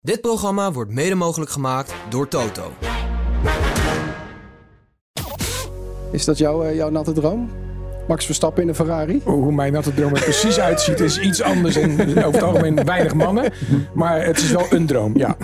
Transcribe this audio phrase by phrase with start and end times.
[0.00, 2.72] Dit programma wordt mede mogelijk gemaakt door Toto.
[6.12, 7.50] Is dat jouw, eh, jouw natte droom?
[8.08, 9.20] Max Verstappen in een Ferrari?
[9.24, 13.14] Hoe mijn natte droom er precies uitziet is iets anders en over het algemeen weinig
[13.14, 13.52] mannen.
[13.94, 15.36] Maar het is wel een droom, ja.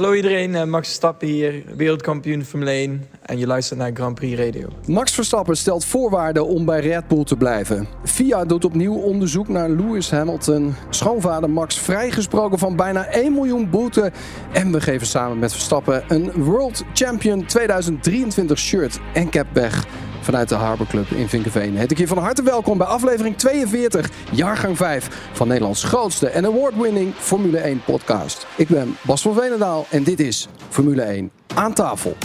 [0.00, 4.40] Hallo iedereen, eh, Max Verstappen hier, wereldkampioen Formule 1 en je luistert naar Grand Prix
[4.40, 4.68] Radio.
[4.86, 7.88] Max Verstappen stelt voorwaarden om bij Red Bull te blijven.
[8.04, 10.74] FIA doet opnieuw onderzoek naar Lewis Hamilton.
[10.90, 14.12] Schoonvader Max vrijgesproken van bijna 1 miljoen boete.
[14.52, 19.86] En we geven samen met Verstappen een World Champion 2023 shirt en cap weg.
[20.20, 24.10] Vanuit de Harbor Club in Vinkenveen heet ik je van harte welkom bij aflevering 42,
[24.30, 28.46] jaargang 5 van Nederlands grootste en award-winning Formule 1 podcast.
[28.56, 32.16] Ik ben Bas van Veenendaal en dit is Formule 1 aan tafel.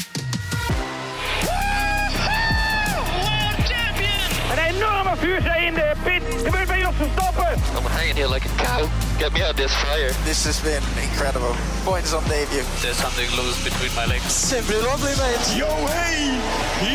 [4.51, 6.43] Een enorme vuurzee in de pit.
[6.43, 6.95] Gebeurt bij ons
[7.91, 9.04] hanging here like a cow.
[9.17, 10.11] Get me out of this fire.
[10.25, 11.55] This has been incredible.
[11.85, 12.63] Points on debut.
[12.81, 14.31] There's something loose between my legs.
[14.31, 15.55] Simply lovely, mate.
[15.55, 16.35] Yo hey,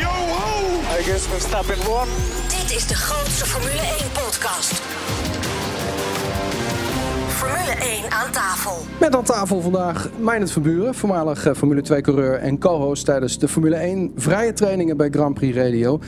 [0.01, 0.81] yo ho.
[0.93, 2.09] I guess Verstappen won.
[2.49, 4.81] Dit is de grootste Formule 1 podcast.
[7.41, 8.73] Formule 1 aan tafel.
[9.01, 13.49] Met aan tafel vandaag Meijnerd van Buren, voormalig eh, Formule 2-coureur en co-host tijdens de
[13.49, 15.99] Formule 1 vrije trainingen bij Grand Prix Radio.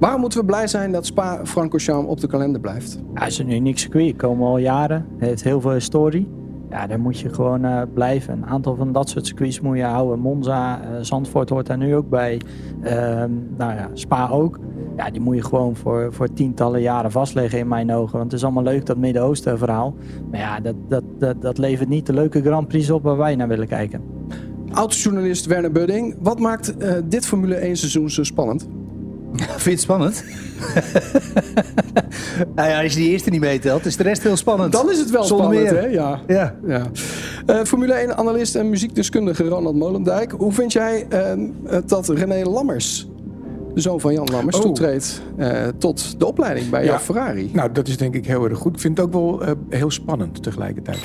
[0.00, 2.98] Waarom moeten we blij zijn dat Spa-Francorchamps op de kalender blijft?
[3.14, 4.16] Ja, het is een uniek circuit.
[4.16, 5.06] Komen al jaren.
[5.18, 6.28] Het heeft heel veel historie.
[6.70, 8.34] Ja, daar moet je gewoon eh, blijven.
[8.34, 10.18] Een aantal van dat soort circuits moet je houden.
[10.18, 12.40] Monza, eh, Zandvoort hoort daar nu ook bij.
[12.82, 14.58] Ehm, nou ja, Spa ook.
[14.96, 18.12] Ja, die moet je gewoon voor, voor tientallen jaren vastleggen in mijn ogen.
[18.12, 19.94] Want het is allemaal leuk dat Midden-Oosten verhaal.
[20.30, 23.36] Maar ja, dat, dat, dat, dat levert niet de leuke Grand Prix op waar wij
[23.36, 24.02] naar willen kijken.
[24.72, 28.66] Autojournalist Werner Budding, wat maakt eh, dit Formule 1 seizoen zo spannend?
[29.36, 30.24] Vind je het spannend?
[32.56, 34.72] nou ja, als je die eerste niet meetelt, is de rest heel spannend.
[34.72, 35.82] Dan is het wel Zonder spannend, meer.
[35.82, 35.88] hè?
[35.88, 36.20] Ja.
[36.26, 36.54] Ja.
[36.66, 36.86] ja.
[37.46, 40.32] Eh, Formule 1-analyst en muziekdeskundige Ronald Molendijk.
[40.32, 41.32] Hoe vind jij eh,
[41.86, 43.08] dat René Lammers,
[43.74, 44.62] de zoon van Jan Lammers, Oh.
[44.62, 46.86] toetreedt eh, tot de opleiding bij Ja.
[46.86, 47.50] jouw Ferrari?
[47.52, 48.74] Nou, dat is denk ik heel erg goed.
[48.74, 50.98] Ik vind het ook wel eh, heel spannend tegelijkertijd.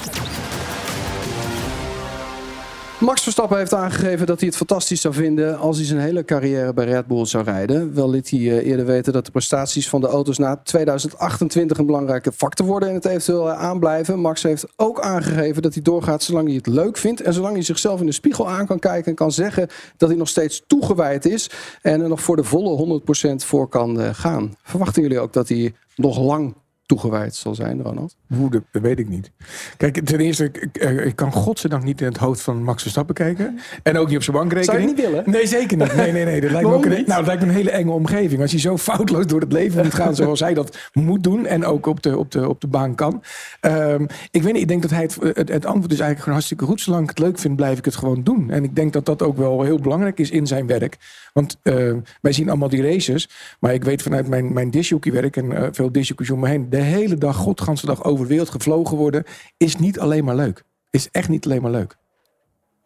[3.00, 6.74] Max Verstappen heeft aangegeven dat hij het fantastisch zou vinden als hij zijn hele carrière
[6.74, 7.94] bij Red Bull zou rijden.
[7.94, 11.85] Wel liet hij eh, eerder weten dat de prestaties van de auto's na 2028 een
[11.85, 14.19] belangrijke factor worden in het eventueel eh, aanblijven.
[14.19, 17.63] Max heeft ook aangegeven dat hij doorgaat zolang hij het leuk vindt en zolang hij
[17.63, 21.25] zichzelf in de spiegel aan kan kijken en kan zeggen dat hij nog steeds toegewijd
[21.25, 21.50] is
[21.81, 24.56] en er nog voor de volle 100% voor kan eh, gaan.
[24.64, 26.56] Verwachten jullie ook dat hij nog lang
[26.88, 28.16] toegewijd zal zijn, Ronald?
[28.28, 29.31] Hoe, dat dat weet ik niet.
[29.78, 32.81] Kijk, ten eerste, ik, ik, eh, ik kan godzijdank niet in het hoofd van Max
[32.81, 33.59] Verstappen kijken.
[33.84, 34.80] En ook niet op zijn bankrekening.
[34.80, 35.31] Zou je niet willen?
[35.31, 35.96] Nee, zeker niet.
[35.96, 36.42] Nee, nee, nee.
[36.42, 38.42] Dat lijkt me ook een, nou, dat lijkt me een hele enge omgeving.
[38.42, 41.46] Als je zo foutloos door het leven moet gaan zoals hij dat moet doen.
[41.46, 43.24] En ook op de, op de, op de baan kan.
[43.59, 46.34] Ehm, ik weet niet, ik denk dat hij het, het, het antwoord is eigenlijk gewoon
[46.34, 46.81] hartstikke goed.
[46.81, 48.50] Zolang ik het leuk vind, blijf ik het gewoon doen.
[48.50, 50.97] En ik denk dat dat ook wel heel belangrijk is in zijn werk.
[51.34, 53.30] Want eh, wij zien allemaal die races.
[53.59, 56.70] Maar ik weet vanuit mijn, mijn disjockeywerk en eh, veel disjockeys om me heen.
[56.78, 59.24] De hele dag, godganse dag over de wereld gevlogen worden.
[59.58, 60.64] Is niet alleen maar leuk.
[60.90, 61.96] Is echt niet alleen maar leuk.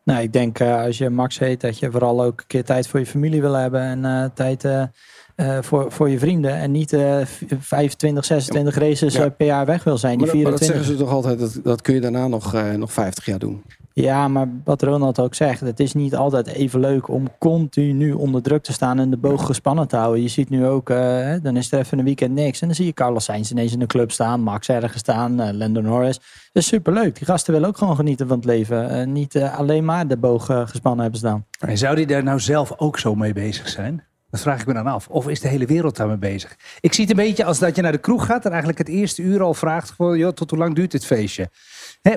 [0.04, 2.88] Nou, ik denk eh, als je Max heet, dat je vooral ook een keer tijd
[2.88, 3.82] voor je familie wil hebben.
[3.82, 6.54] En eh, tijd eh, voor, voor je vrienden.
[6.56, 9.30] En niet eh, v- 25, 26 races Ja.
[9.30, 10.18] per jaar weg wil zijn.
[10.18, 10.86] Die Maar dat, maar dat 24.
[10.86, 13.64] zeggen ze toch altijd, dat, dat kun je daarna nog, nog 50 jaar doen.
[13.94, 18.42] Ja, maar wat Ronald ook zegt, het is niet altijd even leuk om continu onder
[18.42, 20.22] druk te staan en de boog gespannen te houden.
[20.22, 22.86] Je ziet nu ook, eh, dan is er even een weekend niks en dan zie
[22.86, 26.18] je Carlos Sainz ineens in de club staan, Max ergens staan, eh Lando Norris.
[26.54, 27.16] Dat is superleuk.
[27.16, 29.12] Die gasten willen ook gewoon genieten van het leven.
[29.12, 31.46] Niet eh, alleen maar de boog gespannen hebben staan.
[31.60, 34.04] En zou die daar nou zelf ook zo mee bezig zijn?
[34.32, 35.08] Dat vraag ik me dan af.
[35.08, 36.56] Of is de hele wereld daarmee bezig?
[36.80, 38.88] Ik zie het een beetje als dat je naar de kroeg gaat en eigenlijk het
[38.88, 41.50] eerste uur al vraagt: gewoon, joh, tot hoe lang duurt dit feestje?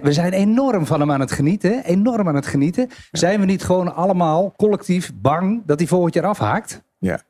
[0.03, 1.85] We zijn enorm van hem aan het genieten.
[1.85, 2.89] Enorm aan het genieten.
[3.11, 6.83] Zijn we niet gewoon allemaal collectief bang dat hij volgend jaar afhaakt?
[6.99, 7.21] Ja.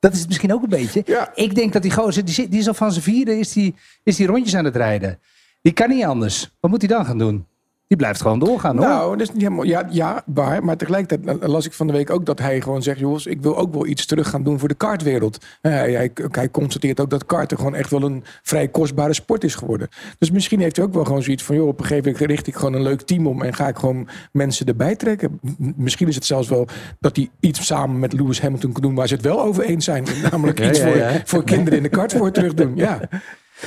[0.00, 1.02] Dat is het misschien ook een beetje.
[1.06, 1.30] Ja.
[1.34, 3.74] Ik denk dat die gozer, die, zit- die is al van zijn vierde, is die,
[4.02, 5.18] is die rondjes aan het rijden.
[5.62, 6.56] Die kan niet anders.
[6.60, 7.46] Wat moet hij dan gaan doen?
[7.90, 8.86] Die blijft gewoon doorgaan hoor.
[8.86, 9.64] Nou, dat is niet helemaal.
[9.64, 10.64] Ja, ja, waar.
[10.64, 13.56] Maar tegelijkertijd las ik van de week ook dat hij gewoon zegt: jongens, ik wil
[13.56, 15.44] ook wel iets terug gaan doen voor de kartwereld.
[15.60, 19.44] Eh, hij, hij, hij constateert ook dat karten gewoon echt wel een vrij kostbare sport
[19.44, 19.88] is geworden.
[20.18, 22.46] Dus misschien heeft hij ook wel gewoon zoiets van: joh, op een gegeven moment richt
[22.46, 25.40] ik gewoon een leuk team om en ga ik gewoon mensen erbij trekken.
[25.76, 26.66] Misschien is het zelfs wel
[27.00, 29.84] dat hij iets samen met Lewis Hamilton kan doen waar ze het wel over eens
[29.84, 30.04] zijn.
[30.30, 32.76] Namelijk Ja, iets ja, voor, voor kinderen in de kart voor terug doen.
[32.76, 33.00] Ja.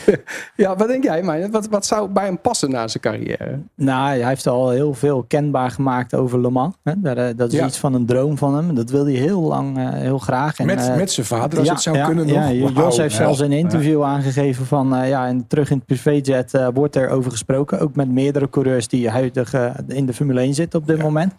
[0.56, 1.52] Ja, wat denk jij, Mijn?
[1.52, 3.60] Wat, wat zou bij hem passen na zijn carrière?
[3.76, 6.76] Nou, hij heeft al heel veel kenbaar gemaakt over Le Mans.
[6.84, 6.94] Hè?
[6.98, 7.66] Dat, eh, dat is Ja.
[7.66, 8.76] iets van een droom van hem.
[8.76, 10.58] Dat wilde hij heel lang, eh, heel graag.
[10.60, 12.52] En, Met, eh, met zijn vader, als ja, het zou ja, kunnen ja, nog.
[12.52, 12.98] Jos Wauw.
[12.98, 15.08] heeft zelfs in een interview aangegeven van...
[15.08, 17.80] ja, en terug in het privéjet wordt er over gesproken.
[17.80, 19.54] Ook met meerdere coureurs die huidig
[19.88, 21.34] in de Formule 1 zitten op dit moment.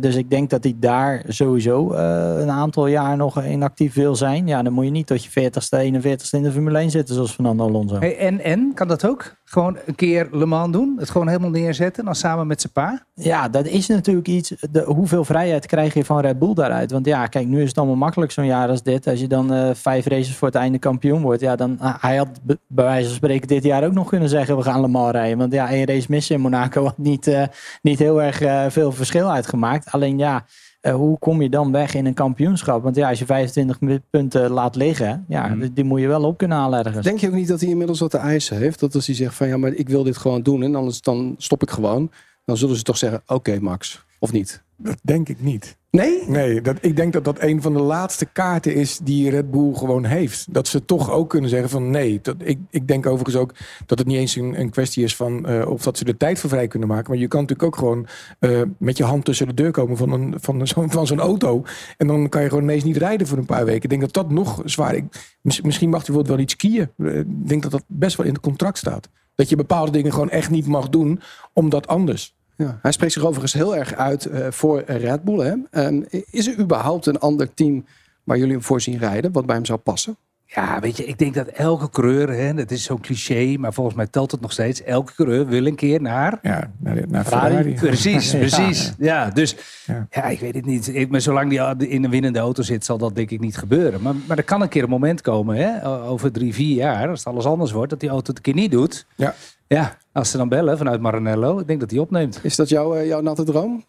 [0.00, 4.46] Dus ik denk dat hij daar sowieso een aantal jaar nog inactief wil zijn.
[4.46, 7.32] Ja, dan moet je niet tot je 40ste, 41ste in de Formule 1 zitten zoals
[7.32, 7.81] Fernando Alonso.
[7.90, 9.34] Hey, en, en, kan dat ook?
[9.44, 10.96] Gewoon een keer Le Mans doen?
[10.98, 11.98] Het gewoon helemaal neerzetten?
[11.98, 13.06] en Dan samen met zijn pa?
[13.14, 14.54] Ja, dat is natuurlijk iets.
[14.70, 16.90] De, hoeveel vrijheid krijg je van Red Bull daaruit?
[16.90, 19.06] Want ja, kijk, nu is het allemaal makkelijk zo'n jaar als dit.
[19.06, 21.40] Als je dan eh, vijf races voor het einde kampioen wordt.
[21.40, 24.56] Ja, dan ah, hij had bij wijze van spreken dit jaar ook nog kunnen zeggen:
[24.56, 25.38] we gaan Le Mans rijden.
[25.38, 27.42] Want ja, één race missen in Monaco had niet, eh,
[27.82, 29.92] niet heel erg eh, veel verschil uitgemaakt.
[29.92, 30.44] Alleen ja.
[30.82, 32.82] Eh, hoe kom je dan weg in een kampioenschap?
[32.82, 33.78] Want ja, als je 25
[34.10, 37.04] punten laat liggen, ja, die, die moet je wel op kunnen halen ergens.
[37.04, 38.80] Denk je ook niet dat hij inmiddels wat te eisen heeft?
[38.80, 41.34] Dat als hij zegt van ja, maar ik wil dit gewoon doen en anders dan
[41.38, 42.10] stop ik gewoon.
[42.44, 44.62] Dan zullen ze toch zeggen, oké Max, of niet?
[44.82, 45.76] Dat denk ik niet.
[45.90, 46.22] Nee?
[46.28, 49.74] Nee, dat, ik denk dat dat een van de laatste kaarten is die Red Bull
[49.74, 50.54] gewoon heeft.
[50.54, 52.18] Dat ze toch ook kunnen zeggen van nee.
[52.22, 53.54] Dat, ik, ik denk overigens ook
[53.86, 56.38] dat het niet eens een, een kwestie is van eh, of dat ze er tijd
[56.38, 57.10] voor vrij kunnen maken.
[57.10, 58.06] Maar je kan natuurlijk ook gewoon
[58.38, 61.64] eh, met je hand tussen de deur komen van, een, van, een, van zo'n auto.
[61.96, 63.82] En dan kan je gewoon ineens niet rijden voor een paar weken.
[63.82, 64.94] Ik denk dat dat nog zwaar
[65.42, 65.60] is.
[65.60, 66.90] Misschien mag bijvoorbeeld wel iets skiën.
[66.98, 69.08] Eh, Ik denk dat dat best wel in het contract staat.
[69.34, 71.20] Dat je bepaalde dingen gewoon echt niet mag doen,
[71.52, 72.36] omdat anders.
[72.56, 75.38] Ja, hij spreekt zich overigens heel erg uit eh, voor Red Bull.
[75.46, 75.54] Hè?
[75.70, 77.84] Ehm, is er überhaupt een ander team
[78.24, 80.16] waar jullie hem voor zien rijden, wat bij hem zou passen?
[80.46, 83.96] Ja, weet je, ik denk dat elke coureur, hè, dat is zo'n cliché, maar volgens
[83.96, 84.82] mij telt het nog steeds.
[84.82, 86.38] Elke coureur wil een keer naar.
[86.42, 87.52] Ja, naar, naar Ferrari.
[87.54, 87.74] Ferrari.
[87.74, 88.38] Precies, Ja.
[88.38, 88.92] precies.
[88.98, 89.56] Ja, dus
[89.86, 90.06] Ja.
[90.10, 90.24] ja.
[90.24, 90.94] ik weet het niet.
[90.94, 94.02] Ik, maar zolang die in een winnende auto zit, zal dat denk ik niet gebeuren.
[94.02, 97.18] Maar, maar er kan een keer een moment komen, hè, over drie, vier jaar, als
[97.18, 99.06] het alles anders wordt, dat die auto het een keer niet doet.
[99.14, 99.34] Ja.
[99.66, 102.40] Ja, als ze dan bellen vanuit Maranello, ik denk dat hij opneemt.
[102.42, 103.84] Is dat jouw, eh, jouw natte droom?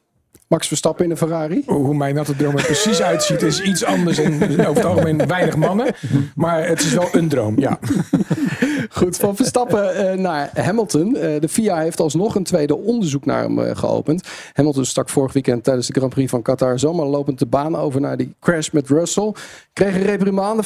[0.47, 1.63] Max Verstappen in een Ferrari?
[1.65, 4.17] Hoe mijn natte droom er precies uitziet is iets anders.
[4.17, 5.93] En over het algemeen weinig mannen.
[6.35, 7.79] Maar het is wel een droom, ja.
[8.89, 11.15] Goed, van Verstappen eh, naar Hamilton.
[11.15, 14.27] Eh, de FIA heeft alsnog een tweede onderzoek naar hem eh, geopend.
[14.53, 18.01] Hamilton stak vorig weekend tijdens de Grand Prix van Qatar zomaar lopend de baan over
[18.01, 19.33] naar die crash met Russell.
[19.73, 20.63] Kreeg een reprimande,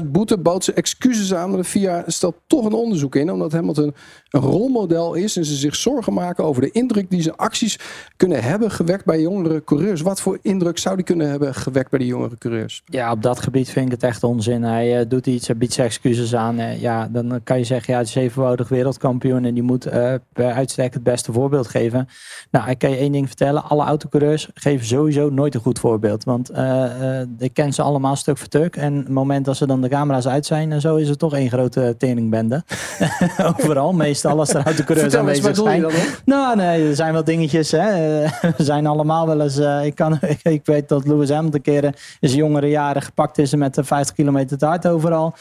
[0.00, 1.48] 50.000 boete, bood ze excuses aan.
[1.48, 3.94] Maar de FIA stelt toch een onderzoek in, omdat Hamilton
[4.30, 7.78] een rolmodel is en ze zich zorgen maken over de indruk die zijn acties
[8.16, 10.00] kunnen hebben gewekt bij jongere coureurs.
[10.00, 12.82] Wat voor indruk zou die kunnen hebben gewekt bij die jongere coureurs?
[12.84, 14.62] Ja, op dat gebied vind ik het echt onzin.
[14.62, 16.80] Hij doet iets, hij biedt zijn excuses aan.
[16.80, 20.52] Ja, dan kan je zeggen, ja, hij is zevenvoudig wereldkampioen en die moet eh bij
[20.52, 22.08] uitstek het beste voorbeeld geven.
[22.50, 23.64] Nou, ik kan je één ding vertellen.
[23.64, 26.24] Alle autocoureurs geven sowieso nooit een goed voorbeeld.
[26.24, 28.76] Want eh, eh, ik ken ze allemaal stuk voor stuk.
[28.76, 31.34] En het moment dat ze dan de camera's uit zijn en zo, is het toch
[31.34, 32.62] één grote teringbende.
[33.56, 35.86] Overal, meestal als er autocoureurs aanwezig zijn.
[36.24, 37.70] Nou, nee, er zijn wel dingetjes.
[37.70, 38.20] Hè.
[38.56, 39.58] We zijn allemaal wel eens.
[39.84, 43.78] ik, kan, ik, weet dat Lewis Hamilton in zijn jongere jaren gepakt is en met
[43.78, 45.34] eh, 50 kilometer te hard overal.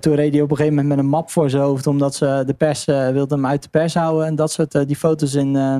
[0.00, 2.42] Toen reed hij op een gegeven moment met een map voor zijn hoofd, omdat ze
[2.46, 4.26] de pers eh, wilde hem uit de pers houden.
[4.26, 5.56] En dat soort eh, die foto's in.
[5.56, 5.76] eh,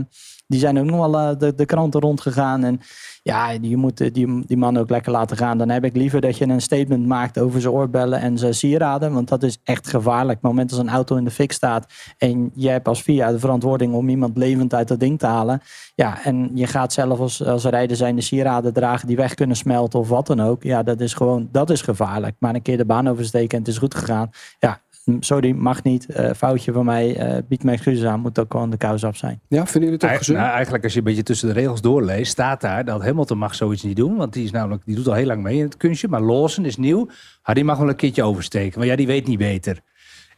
[0.50, 2.64] die zijn ook nog wel de, de kranten rondgegaan.
[2.64, 2.80] En
[3.22, 5.58] ja, je moet die, die man ook lekker laten gaan.
[5.58, 9.12] Dan heb ik liever dat je een statement maakt over zijn oorbellen en zijn sieraden.
[9.12, 10.38] Want dat is echt gevaarlijk.
[10.38, 11.86] Het moment als een auto in de fik staat
[12.18, 15.60] en jij hebt als VIA de verantwoording om iemand levend uit dat ding te halen.
[15.94, 19.56] Ja, en je gaat zelf als, als rijder zijn de sieraden dragen die weg kunnen
[19.56, 20.62] smelten of wat dan ook.
[20.62, 22.36] Ja, dat is gewoon, dat is gevaarlijk.
[22.38, 24.30] Maar een keer de baan oversteken en het is goed gegaan.
[24.58, 24.80] Ja,
[25.20, 26.06] sorry, mag niet.
[26.06, 27.16] Eh, foutje van mij.
[27.16, 28.20] eh bied me excuses aan.
[28.20, 29.40] Moet ook gewoon de kous af zijn.
[29.48, 30.38] Ja, vinden jullie het ook gezond?
[30.38, 33.54] nou, eigenlijk als je een beetje tussen de regels doorleest, staat daar dat Hamilton mag
[33.54, 34.16] zoiets niet doen.
[34.16, 36.08] Want die, is namelijk, die doet al heel lang mee in het kunstje.
[36.08, 37.08] Maar Lawson is nieuw.
[37.42, 38.78] Ah, die mag wel een keertje oversteken.
[38.78, 39.80] Maar ja, die weet niet beter.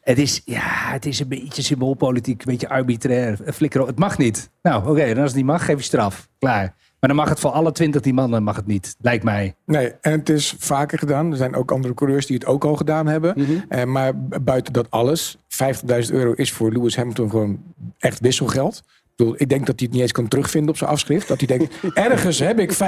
[0.01, 3.39] Het is, ja, het is een beetje symboolpolitiek, een beetje arbitrair.
[3.55, 3.87] Flikker, op.
[3.87, 4.51] het mag niet.
[4.63, 6.29] Nou, oké, dan als het niet mag, geef je straf.
[6.39, 6.75] Klaar.
[7.03, 9.55] Maar dan mag het voor alle twintig die mannen mag het niet, lijkt mij.
[9.67, 11.31] Nee, en het is vaker gedaan.
[11.31, 13.35] Er zijn ook andere coureurs die het ook al gedaan hebben.
[13.69, 17.63] Eh, maar buiten dat alles, 50.000 euro is voor Lewis Hamilton gewoon
[17.99, 18.77] echt wisselgeld.
[18.87, 21.29] Ik, bedoel, ik denk dat hij het niet eens kan terugvinden op zijn afschrift.
[21.29, 22.79] Dat hij denkt, ergens heb ik 50.000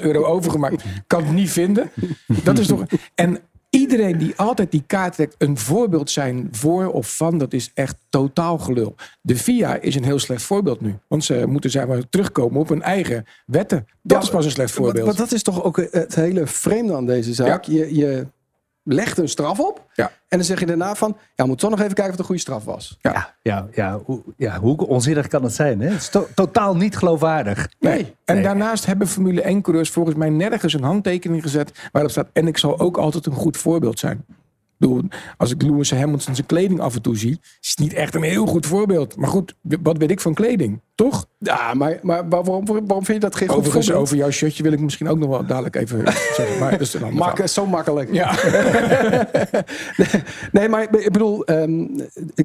[0.00, 0.84] euro overgemaakt.
[1.06, 1.90] Kan het niet vinden.
[2.26, 2.84] Dat is toch...
[3.14, 3.38] En
[3.76, 7.96] iedereen die altijd die kaart trekt, een voorbeeld zijn voor of van, dat is echt
[8.08, 8.94] totaal gelul.
[9.20, 10.94] De VIA is een heel slecht voorbeeld nu.
[11.08, 13.86] Want ze moeten zeg maar, terugkomen op hun eigen wetten.
[14.02, 15.06] Dat is pas een slecht voorbeeld.
[15.06, 17.64] Want dat is toch ook het hele vreemde aan deze zaak.
[17.64, 18.26] Je, je
[18.88, 20.04] legt een straf op Ja.
[20.28, 21.08] en dan zeg je daarna van...
[21.18, 22.98] ja, we moeten toch nog even kijken of het een goede straf was.
[23.00, 25.80] Ja, ja, ja, hoe, ja hoe onzinnig kan het zijn?
[25.80, 25.88] Hè?
[25.88, 27.68] Het is to- totaal niet geloofwaardig.
[27.78, 28.14] Nee.
[28.24, 28.44] En Nee.
[28.44, 32.28] daarnaast hebben Formule 1-coureurs volgens mij nergens een handtekening gezet waarop staat.
[32.32, 34.24] En ik zal ook altijd een goed voorbeeld zijn.
[35.36, 38.22] Als ik Lewis Hamilton zijn kleding af en toe zie, is het niet echt een
[38.22, 39.16] heel goed voorbeeld.
[39.16, 40.80] Maar goed, wat weet ik van kleding?
[40.96, 41.26] Toch?
[41.38, 44.04] Ja, maar, maar waarom, waarom vind je dat geen goed Overigens, voorbeeld?
[44.06, 46.02] over jouw shirtje wil ik misschien ook nog wel dadelijk even
[46.36, 46.58] zeggen.
[46.58, 47.48] Maar dat is een ander Mak- verhaal.
[47.48, 48.12] zo makkelijk.
[48.12, 48.34] Ja.
[50.52, 51.86] nee, maar ik bedoel, ehm,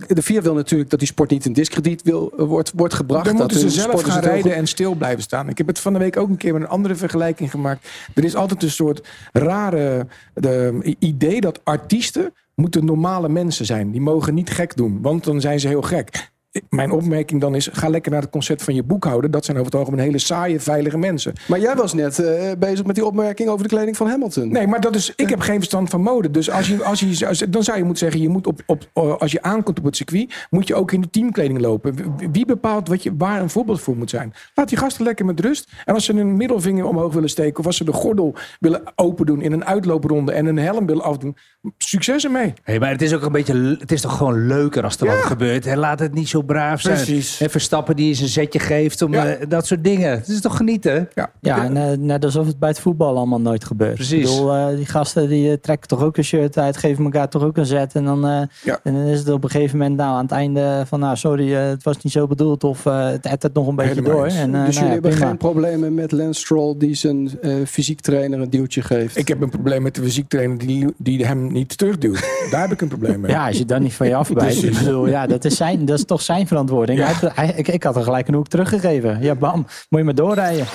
[0.08, 3.26] de VIA wil natuurlijk dat die sport niet in discrediet wil, wordt, wordt gebracht.
[3.26, 5.50] Dan dat moeten ze zelf gaan rijden en stil blijven staan.
[5.50, 7.88] Ik heb het van de week ook een keer met een andere vergelijking gemaakt.
[8.16, 13.92] Er is altijd een soort rare de, idee dat artiesten moeten normale mensen zijn.
[13.92, 16.31] Die mogen niet gek doen, want dan zijn ze heel gek.
[16.70, 19.32] Mijn opmerking dan is, ga lekker naar het concert van je boekhouder.
[19.32, 21.34] Dat zijn over het algemeen hele saaie, veilige mensen.
[21.48, 24.52] Maar jij was net eh, bezig met die opmerking over de kleding van Hamilton.
[24.52, 26.32] Nee, maar dat is, ik heb geen verstand van mode.
[26.32, 28.90] Dus als je, als je, als- dan zou je moeten zeggen, je moet op, op,
[29.20, 31.96] als je aankomt op het circuit, moet je ook in de teamkleding lopen.
[32.32, 34.34] Wie- bepaalt wat je, waar een voorbeeld voor moet zijn?
[34.56, 35.72] Laat die gasten lekker met rust.
[35.86, 39.26] En als ze een middelvinger omhoog willen steken, of als ze de gordel willen open
[39.26, 41.36] doen in een uitloopronde en een helm willen afdoen,
[41.78, 42.54] succes ermee.
[42.64, 45.16] Hey, maar het is ook een beetje, het is toch gewoon leuker als er wat
[45.16, 45.66] gebeurt.
[45.66, 45.76] Hè?
[45.76, 46.96] Laat het niet zo braaf zijn.
[46.96, 47.42] Precies.
[47.42, 49.26] En Verstappen die eens een zetje geeft om Ja.
[49.28, 50.10] eh, dat soort dingen.
[50.12, 51.10] Het is toch genieten?
[51.14, 53.96] Ja, Ja, en, eh, net alsof het bij het voetbal allemaal nooit gebeurt.
[53.96, 54.14] Precies.
[54.30, 57.44] Ik bedoel, eh, die gasten die trekken toch ook een shirt uit, geven elkaar toch
[57.44, 57.96] ook een zet.
[57.96, 58.80] En dan, eh, Ja.
[58.84, 61.54] en dan is het op een gegeven moment nou, aan het einde van, nou sorry,
[61.56, 62.64] eh, het was niet zo bedoeld.
[62.64, 64.26] Of eh, het ettert nog een beetje Helemaal door.
[64.26, 65.28] En, eh, dus nou jullie ja, hebben prima.
[65.28, 69.18] geen problemen met Lance Stroll die zijn eh, fysiek trainer een duwtje geeft.
[69.18, 72.20] Ik heb een probleem met de fysiektrainer die, die hem niet terugduwt.
[72.52, 73.32] Daar heb ik een probleem mee.
[73.32, 74.64] Ja, als je dan niet van je afbijt.
[74.64, 77.00] ik bedoel, ja, dat, is zijn, dat is toch zijn verantwoording.
[77.00, 77.32] Ja.
[77.34, 79.22] Hij ik, ik had er gelijk een hoek teruggegeven.
[79.22, 79.66] Ja, bam.
[79.90, 80.66] Moet je maar doorrijden.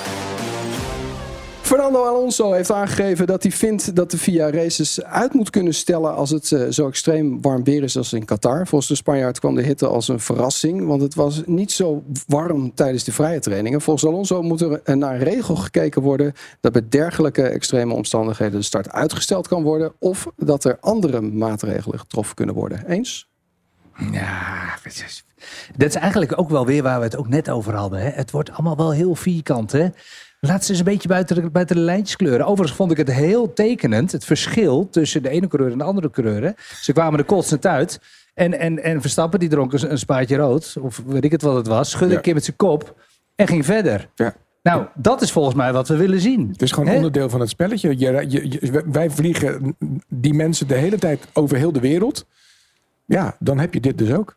[1.66, 6.14] Fernando Alonso heeft aangegeven dat hij vindt dat de VIA races uit moet kunnen stellen
[6.14, 8.66] als het eh, zo extreem warm weer is als in Qatar.
[8.66, 12.75] Volgens de Spanjaard kwam de hitte als een verrassing, want het was niet zo warm
[12.75, 13.80] tijdens de vrije trainingen.
[13.80, 18.58] Volgens Alonso moet er eh, naar een regel gekeken worden dat bij dergelijke extreme omstandigheden
[18.58, 22.86] de start uitgesteld kan worden of dat er andere maatregelen getroffen kunnen worden.
[22.86, 23.28] Eens?
[24.12, 25.25] Ja, het is-
[25.76, 28.00] dat is eigenlijk ook wel weer waar we het ook net over hadden.
[28.00, 28.09] Hè?
[28.11, 29.73] Het wordt allemaal wel heel vierkant.
[29.73, 29.87] Hè?
[30.40, 32.47] Laat ze eens een beetje buiten de, buiten de lijntjes kleuren.
[32.47, 36.11] Overigens vond ik het heel tekenend, het verschil tussen de ene coureur en de andere
[36.11, 36.43] coureur.
[36.43, 36.50] hè.
[36.81, 38.00] Ze kwamen er kotsend uit.
[38.35, 41.57] En, en, en Verstappen die dronk een, een spaatje rood, of weet ik het wat
[41.57, 42.16] het was, schudde Ja.
[42.16, 42.95] een keer met zijn kop
[43.35, 44.09] en ging verder.
[44.14, 44.35] Ja.
[44.62, 46.49] Nou, dat is volgens mij wat we willen zien.
[46.52, 47.88] Het is gewoon onderdeel van het spelletje.
[47.99, 49.76] Je, je, je- wij vliegen
[50.09, 52.26] die mensen de hele tijd over heel de wereld.
[53.05, 54.37] Ja, dan heb je dit dus ook.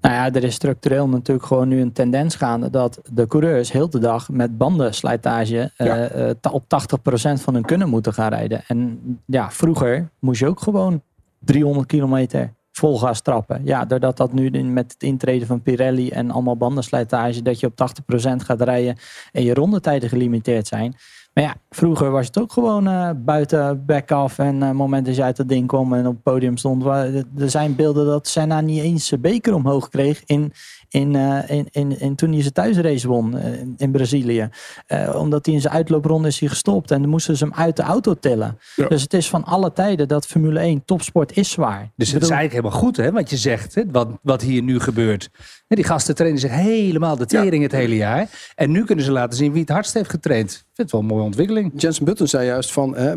[0.00, 3.90] Nou ja, er is structureel natuurlijk gewoon nu een tendens gaande dat de coureurs heel
[3.90, 6.08] de dag met bandenslijtage eh, Ja.
[6.08, 8.62] eh, op 80% van hun kunnen moeten gaan rijden.
[8.66, 11.02] En ja, vroeger moest je ook gewoon
[11.38, 13.60] 300 kilometer vol gas trappen.
[13.64, 17.76] Ja, doordat dat nu met het intreden van Pirelli en allemaal bandenslijtage, dat je op
[17.76, 18.96] 80% gaat rijden
[19.32, 20.94] en je rondetijden gelimiteerd zijn.
[21.34, 25.16] Maar ja, vroeger was het ook gewoon eh, buiten back af en eh moment dat
[25.16, 26.82] je uit dat ding kwam en op het podium stond.
[26.82, 27.06] waar-
[27.38, 30.52] Er zijn beelden dat Senna niet eens zijn beker omhoog kreeg in,
[30.88, 34.48] in, eh, in, in, in toen hij zijn thuisrace won in, in Brazilië.
[34.86, 37.76] Eh, omdat hij in zijn uitloopronde is hij gestopt en dan moesten ze hem uit
[37.76, 38.58] de auto tillen.
[38.76, 38.88] Ja.
[38.88, 41.90] Dus het is van alle tijden dat Formule 1 topsport is zwaar.
[41.96, 44.80] Dus het is eigenlijk helemaal goed, hè, wat je zegt, hè, wat, wat hier nu
[44.80, 45.30] gebeurt.
[45.76, 48.28] Die gasten trainen zich helemaal de tering het hele jaar.
[48.54, 50.50] En nu kunnen ze laten zien wie het hardst heeft getraind.
[50.50, 51.72] Ik vind het wel een mooie ontwikkeling.
[51.76, 53.14] Jensen Button zei juist van hè,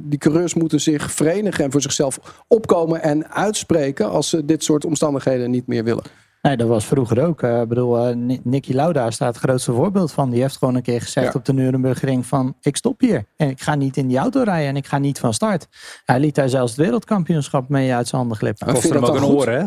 [0.00, 4.84] die coureurs moeten zich verenigen en voor zichzelf opkomen en uitspreken als ze dit soort
[4.84, 6.04] omstandigheden niet meer willen.
[6.42, 7.42] Nee, dat was vroeger ook.
[7.42, 10.30] Eh, Ik bedoel, eh, Ni- Nicky Lauda staat het grootste voorbeeld van.
[10.30, 11.38] Die heeft gewoon een keer gezegd Ja.
[11.38, 12.56] op de Nurembergring van...
[12.60, 15.18] ik stop hier en ik ga niet in die auto rijden en ik ga niet
[15.18, 15.68] van start.
[16.04, 18.66] Hij liet daar zelfs het wereldkampioenschap mee uit zijn handen glippen.
[18.80, 19.64] Vind hem ook dat een oor, hè?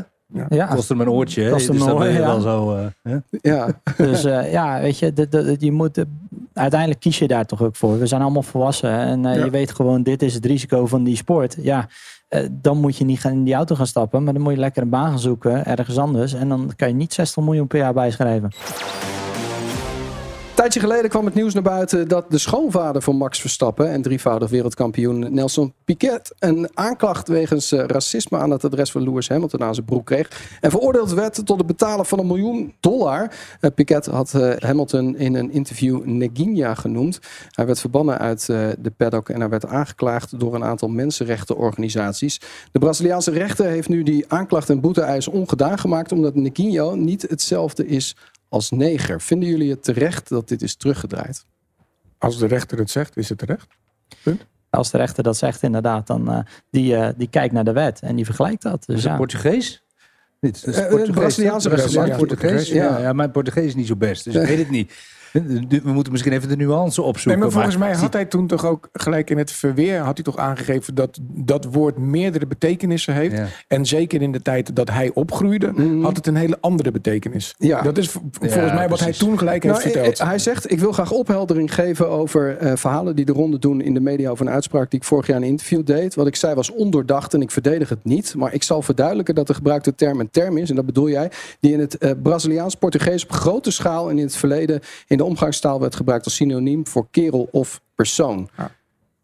[0.50, 1.44] Ja, Kost hem een oortje.
[1.44, 1.52] hè?
[1.52, 2.20] Kost hem dus een ja.
[2.20, 2.76] wel zo...
[2.76, 3.18] eh, hè?
[3.42, 3.68] Ja,
[3.98, 6.04] dus eh, ja, weet je, je moet, eh,
[6.54, 8.00] uiteindelijk kies je daar toch ook voor.
[8.00, 9.44] We zijn allemaal volwassen en eh, Ja.
[9.46, 11.56] je weet gewoon, dit is het risico van die sport.
[11.62, 11.88] Ja,
[12.28, 14.60] eh, dan moet je niet gaan in die auto gaan stappen, maar dan moet je
[14.60, 16.34] lekker een baan gaan zoeken, ergens anders.
[16.34, 18.52] En dan kan je niet 60 miljoen per jaar bijschrijven.
[20.50, 24.02] Een tijdje geleden kwam het nieuws naar buiten dat de schoonvader van Max Verstappen en
[24.02, 29.64] drievoudig wereldkampioen Nelson Piquet een aanklacht wegens eh, racisme aan het adres van Lewis Hamilton
[29.64, 30.58] aan zijn broek kreeg.
[30.62, 33.32] En veroordeeld werd tot het betalen van een miljoen dollar.
[33.60, 37.20] Eh, Piquet had eh, Hamilton in een interview Neginja genoemd.
[37.52, 42.42] Hij werd verbannen uit de paddock en hij werd aangeklaagd door een aantal mensenrechtenorganisaties.
[42.72, 47.88] De Braziliaanse rechter heeft nu die aanklacht en boete-eis ongedaan gemaakt omdat Neginho niet hetzelfde
[47.88, 48.16] is
[48.50, 49.22] als neger.
[49.22, 51.46] Vinden jullie het terecht dat dit is teruggedraaid?
[52.18, 53.68] Als de rechter het zegt, is het terecht.
[54.70, 58.00] Als de rechter dat zegt, inderdaad, dan uh, die, uh, die kijkt naar de wet
[58.02, 58.84] en die vergelijkt dat.
[58.86, 59.10] Dus is ja.
[59.10, 59.84] het Portugees?
[60.40, 61.16] Dit is Uh, Portugees.
[61.16, 61.70] Braziliaanse.
[62.18, 62.70] Portugees.
[62.70, 63.00] Ja.
[63.00, 64.94] ja, mijn Portugees is niet zo best, dus ik weet het niet.
[65.32, 67.32] We moeten misschien even de nuance opzoeken.
[67.32, 70.24] Nee, maar volgens mij had hij toen toch ook gelijk in het verweer had hij
[70.24, 73.38] toch aangegeven dat dat woord meerdere betekenissen heeft.
[73.38, 73.46] Ja.
[73.68, 77.56] En zeker in de tijd dat hij opgroeide, had het een hele andere betekenis.
[77.58, 77.82] Ja.
[77.82, 80.20] Dat is volgens Ja, mij wat hij toen gelijk heeft Nou, verteld.
[80.20, 83.82] eh, Hij zegt, ik wil graag opheldering geven over eh, verhalen die de ronde doen
[83.82, 86.16] in de media over een uitspraak die ik vorig jaar in een interview deed.
[86.16, 88.36] Wat ik zei was ondoordacht en ik verdedig het niet.
[88.36, 91.32] Maar ik zal verduidelijken dat de gebruikte term een term is, en dat bedoel jij,
[91.60, 95.80] die in het eh, Braziliaans-Portugees op grote schaal en in het verleden in de omgangstaal
[95.80, 98.50] werd gebruikt als synoniem voor kerel of persoon.
[98.58, 98.72] Ja.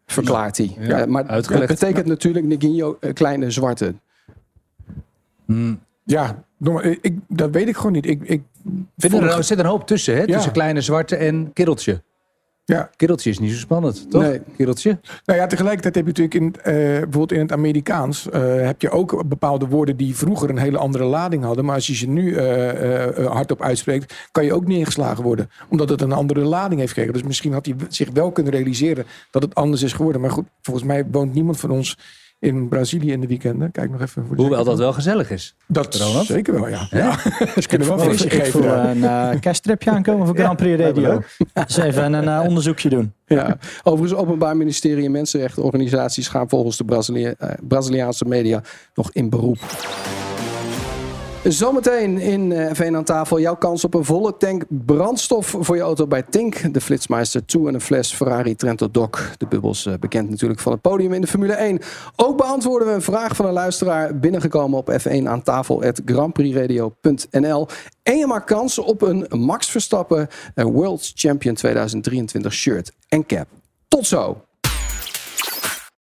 [0.06, 0.76] Verklaart hij.
[0.78, 1.66] Ja, maar het uitgelegd.
[1.66, 3.94] betekent natuurlijk Neginho, eh, kleine zwarte.
[5.44, 5.80] Hmm.
[6.04, 6.44] Ja,
[7.00, 8.06] ik, dat weet ik gewoon niet.
[8.06, 8.42] Ik, ik
[8.96, 10.20] Vind er, er zit een hoop tussen, hè?
[10.20, 10.34] Ja.
[10.34, 12.02] Tussen kleine zwarte en kereltje.
[12.68, 14.22] Ja, Kereltje is niet zo spannend, toch?
[14.22, 14.40] Nee.
[14.56, 14.98] Kereltje?
[15.24, 18.90] Nou ja, tegelijkertijd heb je natuurlijk in, eh, bijvoorbeeld in het Amerikaans eh, heb je
[18.90, 21.64] ook bepaalde woorden die vroeger een hele andere lading hadden.
[21.64, 25.50] Maar als je ze nu eh, hardop uitspreekt, kan je ook neergeslagen worden.
[25.68, 27.12] Omdat het een andere lading heeft gekregen.
[27.12, 30.20] Dus misschien had hij zich wel kunnen realiseren dat het anders is geworden.
[30.20, 31.96] Maar goed, volgens mij woont niemand van ons
[32.38, 33.70] in Brazilië in de weekenden.
[33.70, 35.56] Kijk nog even voor de Hoewel dat wel gezellig is.
[35.66, 36.26] Dat Ronald?
[36.26, 36.86] zeker wel, ja.
[36.90, 37.18] ja.
[37.60, 38.46] Ze kunnen wel Ik, geven.
[38.46, 38.90] voel ja.
[38.90, 41.22] een eh kersttripje aankomen voor Grand Prix Radio.
[41.66, 43.12] Dus even een eh, onderzoekje doen.
[43.26, 43.58] Ja.
[43.82, 48.62] Overigens, Openbaar Ministerie en Mensenrechtenorganisaties gaan volgens de Brazilia- eh, Braziliaanse media
[48.94, 49.58] nog in beroep.
[51.48, 55.82] Zometeen in eh, F1 aan tafel jouw kans op een volle tank brandstof voor je
[55.82, 56.74] auto bij Tink.
[56.74, 59.10] De Flitsmeister 2 en een fles Ferrari Trento Doc.
[59.36, 61.80] De bubbels eh, bekend natuurlijk van het podium in de Formule 1.
[62.16, 67.66] Ook beantwoorden we een vraag van een luisteraar binnengekomen op F1 aan tafel grandprixradio.nl.
[68.02, 73.46] En je maakt kans op een Max Verstappen eh, World Champion 2023 shirt en cap.
[73.88, 74.45] Tot zo!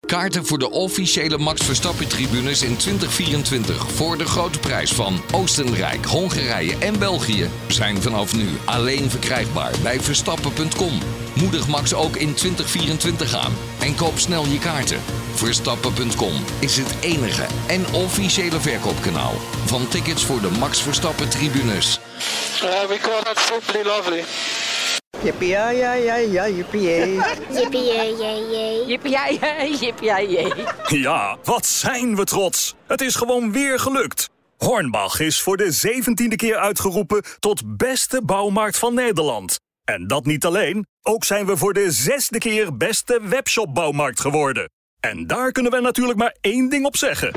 [0.05, 6.05] Kaarten voor de officiële Max Verstappen tribunes in 2024 voor de grote prijs van Oostenrijk,
[6.05, 10.99] Hongarije en België zijn vanaf nu alleen verkrijgbaar bij verstappen.com.
[11.33, 14.99] Moedig Max ook in 2024 aan en koop snel je kaarten.
[15.33, 19.33] Verstappen.com is het enige en officiële verkoopkanaal
[19.65, 21.99] van tickets voor de Max Verstappen tribunes.
[22.63, 24.23] Uh, we call that simply lovely.
[25.25, 27.09] Yippie, ja, ja, ja, ja, yippie, yay.
[27.51, 28.85] Jippie, jee, jee, jee.
[28.85, 29.25] Yippie, ja,
[30.01, 30.53] ja, jee.
[30.87, 32.75] Ja, wat zijn we trots.
[32.87, 34.29] Het is gewoon weer gelukt.
[34.57, 39.59] Hornbach is voor de zeventiende keer uitgeroepen tot beste bouwmarkt van Nederland.
[39.83, 44.69] En dat niet alleen, ook zijn we voor de zesde keer beste webshopbouwmarkt geworden.
[44.99, 47.31] En daar kunnen we natuurlijk maar één ding op zeggen.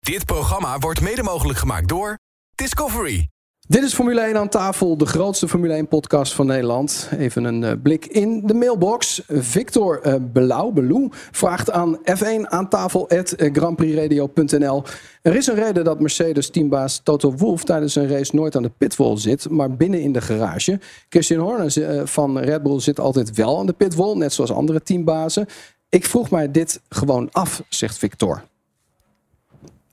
[0.00, 2.18] Dit programma wordt mede mogelijk gemaakt door
[2.56, 3.30] Discovery.
[3.68, 7.08] Dit is Formule 1 aan tafel, de grootste Formule 1 podcast van Nederland.
[7.18, 9.22] Even een eh, blik in de mailbox.
[9.28, 14.82] Victor Belau, Belou vraagt aan F1 aan tafel eh, grandprixradio.nl.
[15.22, 18.72] Er is een reden dat Mercedes teambaas Toto Wolff tijdens een race nooit aan de
[18.78, 20.80] pitwall zit, maar binnen in de garage.
[21.08, 25.46] Christian Horner van Red Bull zit altijd wel aan de pitwall, net zoals andere teambazen.
[25.88, 28.42] Ik vroeg mij dit gewoon af, zegt Victor.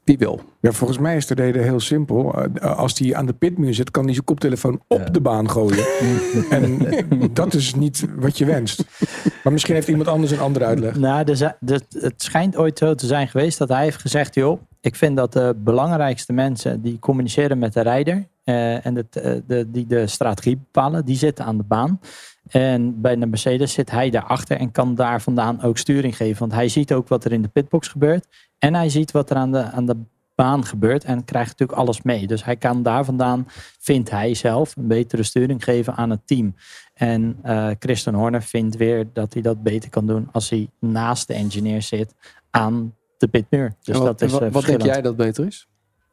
[0.03, 0.41] Wie wil?
[0.59, 2.33] Ja, volgens mij is de reden heel simpel.
[2.33, 5.85] Eh, Als hij aan de pitmuur zit, kan hij zijn koptelefoon op de baan gooien.
[6.49, 6.79] en
[7.33, 8.83] dat is niet wat je wenst.
[9.43, 10.95] Maar misschien heeft iemand anders een andere uitleg.
[10.95, 14.61] Nou, er er- het schijnt ooit zo te zijn geweest dat hij heeft gezegd: joh,
[14.81, 19.33] ik vind dat de belangrijkste mensen die communiceren met de rijder eh, en het, eh,
[19.47, 21.99] de, die de strategie bepalen, die zitten aan de baan.
[22.49, 26.39] En bij de Mercedes zit hij daarachter en kan daar vandaan ook sturing geven.
[26.39, 28.27] Want hij ziet ook wat er in de pitbox gebeurt.
[28.59, 29.97] En hij ziet wat er aan de, aan de
[30.35, 32.27] baan gebeurt en krijgt natuurlijk alles mee.
[32.27, 33.47] Dus hij kan daar vandaan,
[33.79, 36.55] vindt hij zelf, een betere sturing geven aan het team.
[36.93, 41.27] En eh Christian Horner vindt weer dat hij dat beter kan doen als hij naast
[41.27, 42.13] de engineer zit
[42.49, 43.75] aan de pitmuur.
[43.81, 45.67] Dus wat, dat is wat- eh, wat denk jij dat beter is?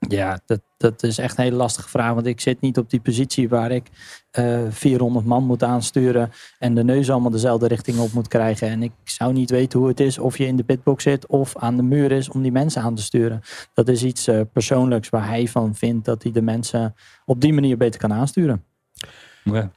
[0.08, 2.14] Ja, dat, dat is echt een hele lastige vraag.
[2.14, 3.86] Want ik zit niet op die positie waar ik
[4.30, 6.30] eh 400 man moet aansturen.
[6.58, 8.68] En de neus allemaal dezelfde richting op moet krijgen.
[8.68, 11.56] En ik zou niet weten hoe het is of je in de pitbox zit of
[11.56, 13.40] aan de muur is om die mensen aan te sturen.
[13.74, 17.52] Dat is iets eh, persoonlijks waar hij van vindt dat hij de mensen op die
[17.52, 18.64] manier beter kan aansturen.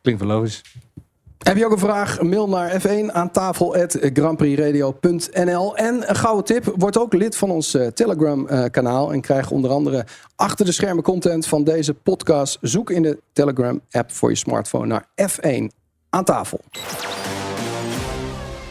[0.02, 0.62] Klinkt wel logisch.
[1.44, 2.22] Heb je ook een vraag?
[2.22, 3.76] Mail naar F1 aan tafel.
[5.76, 9.52] En een gouden tip, word ook lid van ons eh, Telegram eh, kanaal en krijg
[9.52, 12.58] onder andere achter de schermen content van deze podcast.
[12.62, 15.64] Zoek in de Telegram app voor je smartphone naar F1
[16.10, 16.60] aan tafel.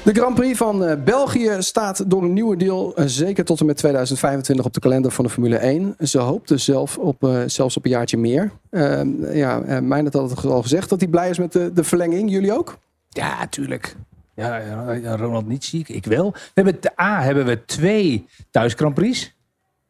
[0.04, 3.66] De Grand Prix van eh, België staat door een nieuwe deal eh, zeker tot en
[3.66, 5.94] met 2025 op de kalender van de Formule 1.
[5.98, 8.50] Ze hoopte zelf op, eh, zelfs op een jaartje meer.
[8.70, 9.00] Uh,
[9.34, 12.30] ja, uh, had het al gezegd dat hij blij is met de, de verlenging.
[12.30, 12.78] Jullie ook?
[13.08, 13.96] Ja, tuurlijk.
[14.34, 15.88] Ja, Ronald niet ziek.
[15.88, 16.30] Ik wel.
[16.32, 19.34] We hebben, de A hebben we twee thuis Grand Prix.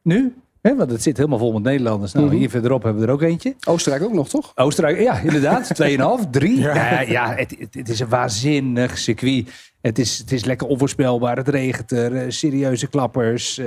[0.02, 0.34] Nu.
[0.62, 2.12] Want het zit helemaal vol met Nederlanders.
[2.12, 2.36] Nou, Mhm.
[2.36, 3.54] hier verderop hebben we er ook eentje.
[3.66, 4.52] Oostenrijk ook nog, toch?
[4.54, 5.74] Oostenrijk, ja, inderdaad.
[5.80, 6.58] 2,5, 3.
[6.58, 6.74] Ja.
[6.74, 9.48] Ja, ja het, het is een waanzinnig circuit.
[9.82, 11.36] Het is, het is lekker onvoorspelbaar.
[11.36, 12.16] Het regent er.
[12.16, 13.58] eh, serieuze klappers.
[13.58, 13.66] eh,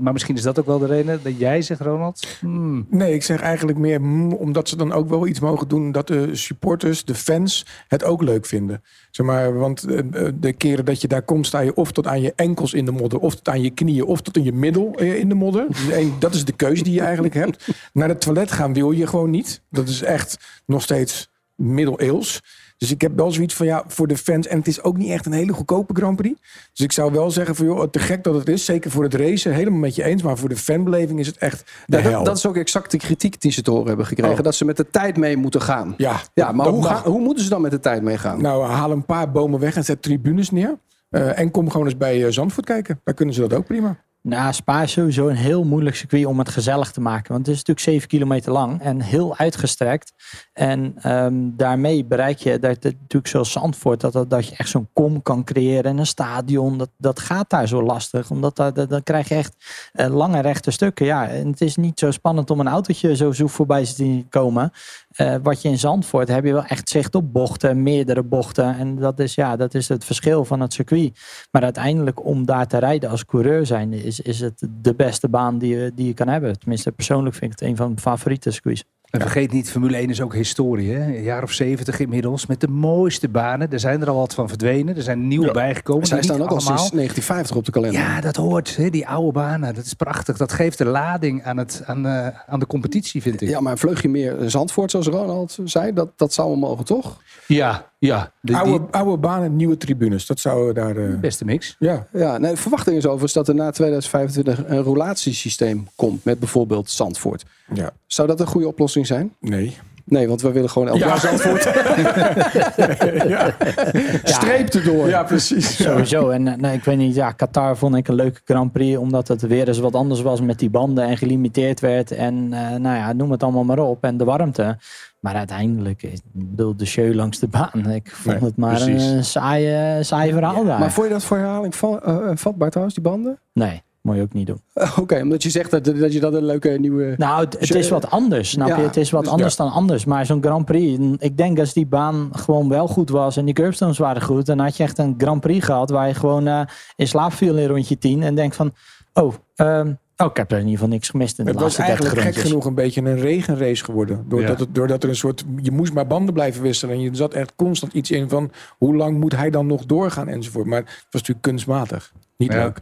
[0.00, 2.26] maar misschien is dat ook wel de reden dat jij zegt, Ronald.
[2.40, 2.86] Hmm.
[2.90, 6.06] Nee, ik zeg eigenlijk meer mm, omdat ze dan ook wel iets mogen doen dat
[6.06, 8.82] de supporters, de fans, het ook leuk vinden.
[9.10, 9.98] Zeg maar, want eh,
[10.34, 12.92] de keren dat je daar komt, sta je of tot aan je enkels in de
[12.92, 15.66] modder, of tot aan je knieën, of tot in je middel in de modder.
[15.68, 17.66] Dus dat is de keuze die je eigenlijk hebt.
[17.92, 19.62] Naar het toilet gaan wil je gewoon niet.
[19.70, 22.40] Dat is echt nog steeds middeleeuws.
[22.82, 24.46] Dus ik heb wel zoiets van ja, voor de fans.
[24.46, 26.40] En het is ook niet echt een hele goedkope Grand Prix.
[26.72, 28.64] Dus ik zou wel zeggen van joh, te gek dat het is.
[28.64, 30.22] Zeker voor het racen, helemaal met je eens.
[30.22, 32.12] Maar voor de fanbeleving is het echt de Ja, hel.
[32.12, 34.36] dat, dat is ook exact de kritiek die ze te horen hebben gekregen.
[34.38, 34.42] Oh.
[34.44, 35.94] Dat ze met de tijd mee moeten gaan.
[35.96, 38.42] Ja, Ja, maar hoe, gaan- hoe moeten ze dan met de tijd meegaan?
[38.42, 40.78] Nou, haal een paar bomen weg en zet tribunes neer.
[41.10, 43.00] Eh, en kom gewoon eens bij eh, Zandvoort kijken.
[43.04, 43.96] Daar kunnen ze dat ook prima.
[44.22, 47.32] Nou, Spa is sowieso een heel moeilijk circuit om het gezellig te maken.
[47.32, 50.12] Want het is natuurlijk 7 kilometer lang en heel uitgestrekt.
[50.52, 54.88] En ehm, daarmee bereik je dat het natuurlijk zoals Zandvoort, dat, dat, je echt zo'n
[54.92, 56.78] kom kan creëren en een stadion.
[56.78, 59.56] Dat, dat gaat daar zo lastig, omdat dat, dan krijg je echt
[59.92, 61.06] eh, lange rechte stukken.
[61.06, 64.72] Ja, en het is niet zo spannend om een autootje zo voorbij te zien komen.
[65.12, 68.76] Eh, wat je in Zandvoort heb je wel echt zicht op bochten, meerdere bochten.
[68.78, 71.20] En dat is, ja, dat is het verschil van het circuit.
[71.50, 75.58] Maar uiteindelijk om daar te rijden als coureur zijn, is, is het de beste baan
[75.58, 76.58] die je, die je kan hebben.
[76.58, 78.84] Tenminste, persoonlijk vind ik het een van mijn favoriete circuits.
[79.12, 80.92] En vergeet niet, Formule 1 is ook historie.
[80.92, 81.16] Hè?
[81.16, 82.46] Een jaar of 70 inmiddels.
[82.46, 83.72] Met de mooiste banen.
[83.72, 84.96] Er zijn er al wat van verdwenen.
[84.96, 86.06] Er zijn nieuwe bijgekomen.
[86.06, 88.00] Zij staan ook al sinds 1950 op de kalender.
[88.00, 88.76] Ja, dat hoort.
[88.76, 88.90] Hè?
[88.90, 89.74] Die oude banen.
[89.74, 90.36] Dat is prachtig.
[90.36, 93.48] Dat geeft de lading aan, het, aan, eh, aan de competitie, vind ik.
[93.48, 97.22] Ja, maar een vleugje meer Zandvoort, zoals Ronald zei, dat, dat zou wel mogen, toch?
[97.46, 98.32] Ja, ja.
[98.40, 100.26] De, oude, die oude banen, nieuwe tribunes.
[100.26, 100.96] Dat zou daar...
[100.96, 101.76] eh, beste mix.
[101.78, 102.06] ja.
[102.12, 107.44] Ja, nee, verwachting is overigens dat er na 2025 een roulatiesysteem komt met bijvoorbeeld Zandvoort.
[107.74, 107.90] ja.
[108.06, 109.34] Zou dat een goede oplossing zijn?
[109.40, 109.76] Nee.
[110.12, 111.06] Nee, want we willen gewoon elk Ja.
[111.06, 111.62] jaar Zandvoort.
[113.28, 113.54] ja.
[114.36, 115.08] Streep erdoor.
[115.08, 115.82] ja, precies.
[115.82, 116.28] Sowieso.
[116.30, 119.28] En eh, nee, ik weet niet, ja, Qatar vond ik een leuke Grand Prix, omdat
[119.28, 122.10] het weer eens wat anders was met die banden en gelimiteerd werd.
[122.10, 124.04] En eh, nou ja, noem het allemaal maar op.
[124.04, 124.76] En de warmte.
[125.20, 127.90] Maar uiteindelijk, ik bedoel, de show langs de baan.
[127.94, 129.04] Ik vond Nee, het maar precies.
[129.04, 130.78] een saaie, saai verhaal daar.
[130.78, 133.38] Maar vond je dat voor herhaling va- eh, vatbaar trouwens, die banden?
[133.52, 134.60] Nee, moet je ook niet doen.
[134.72, 137.14] Eh, Oké, omdat je zegt dat, dat je dat een leuke nieuwe...
[137.16, 138.82] Nou, het, het is wat anders, snap Ja, je?
[138.82, 140.04] Het is wat dus- anders dan anders.
[140.04, 143.54] Maar zo'n Grand Prix, ik denk als die baan gewoon wel goed was en die
[143.54, 146.60] curbstones waren goed, dan had je echt een Grand Prix gehad waar je gewoon eh,
[146.96, 148.72] in slaap viel in rondje 10 en denkt van,
[149.12, 151.76] oh, ehm, oh, ik heb er in ieder geval niks gemist in de Het was
[151.78, 154.24] laatste 30 eigenlijk gek genoeg een beetje een regenrace geworden.
[154.28, 154.64] Doordat, Ja.
[154.64, 155.44] het, doordat er een soort.
[155.62, 156.94] Je moest maar banden blijven wisselen.
[156.94, 158.50] En je zat echt constant iets in van.
[158.78, 160.66] Hoe lang moet hij dan nog doorgaan enzovoort.
[160.66, 162.12] Maar het was natuurlijk kunstmatig.
[162.36, 162.62] Niet Ja.
[162.62, 162.80] leuk.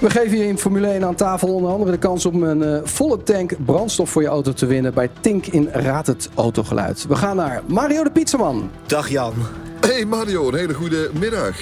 [0.00, 2.80] We geven je in Formule 1 aan tafel onder andere de kans om een eh,
[2.84, 7.06] volle tank brandstof voor je auto te winnen bij Tink in Raad het Autogeluid.
[7.06, 8.70] We gaan naar Mario de Pizzaman.
[8.86, 9.34] Dag Jan.
[9.80, 11.56] Hey Mario, een hele goede middag.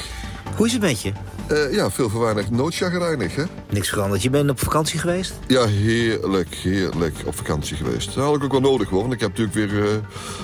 [0.56, 1.12] Hoe is het met je?
[1.48, 3.42] Eh, ja, veel verwaardigd noodchagrijnig, hè?
[3.70, 4.22] Niks veranderd.
[4.22, 5.32] Je bent op vakantie geweest?
[5.46, 8.14] Ja, heerlijk, heerlijk op vakantie geweest.
[8.14, 9.00] Dat had ik ook wel nodig hoor.
[9.00, 9.96] Want ik heb natuurlijk weer eh,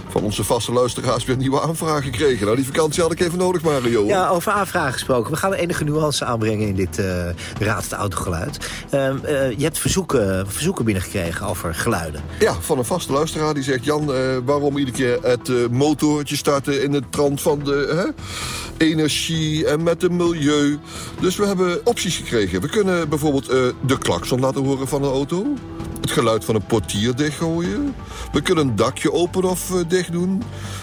[0.09, 2.45] van onze vaste luisteraars weer nieuwe aanvraag gekregen.
[2.45, 4.07] Nou, die vakantie had ik even nodig, Mario.
[4.07, 5.31] Ja, over aanvragen gesproken.
[5.31, 8.59] We gaan enige nuance aanbrengen in dit eh Raad het Autogeluid.
[8.91, 12.21] Ehm, eh, je hebt verzoeken, verzoeken binnengekregen over geluiden.
[12.39, 13.85] Ja, van een vaste luisteraar die zegt...
[13.85, 14.13] Jan,
[14.45, 18.13] waarom iedere keer het motortje starten in het trant van de
[18.77, 20.79] energie en met het milieu.
[21.21, 22.61] Dus we hebben opties gekregen.
[22.61, 25.47] We kunnen bijvoorbeeld eh, de klakson laten horen van een auto.
[26.01, 27.95] Het geluid van een portier dichtgooien.
[28.33, 30.43] We kunnen een dakje open of eh, dicht doen.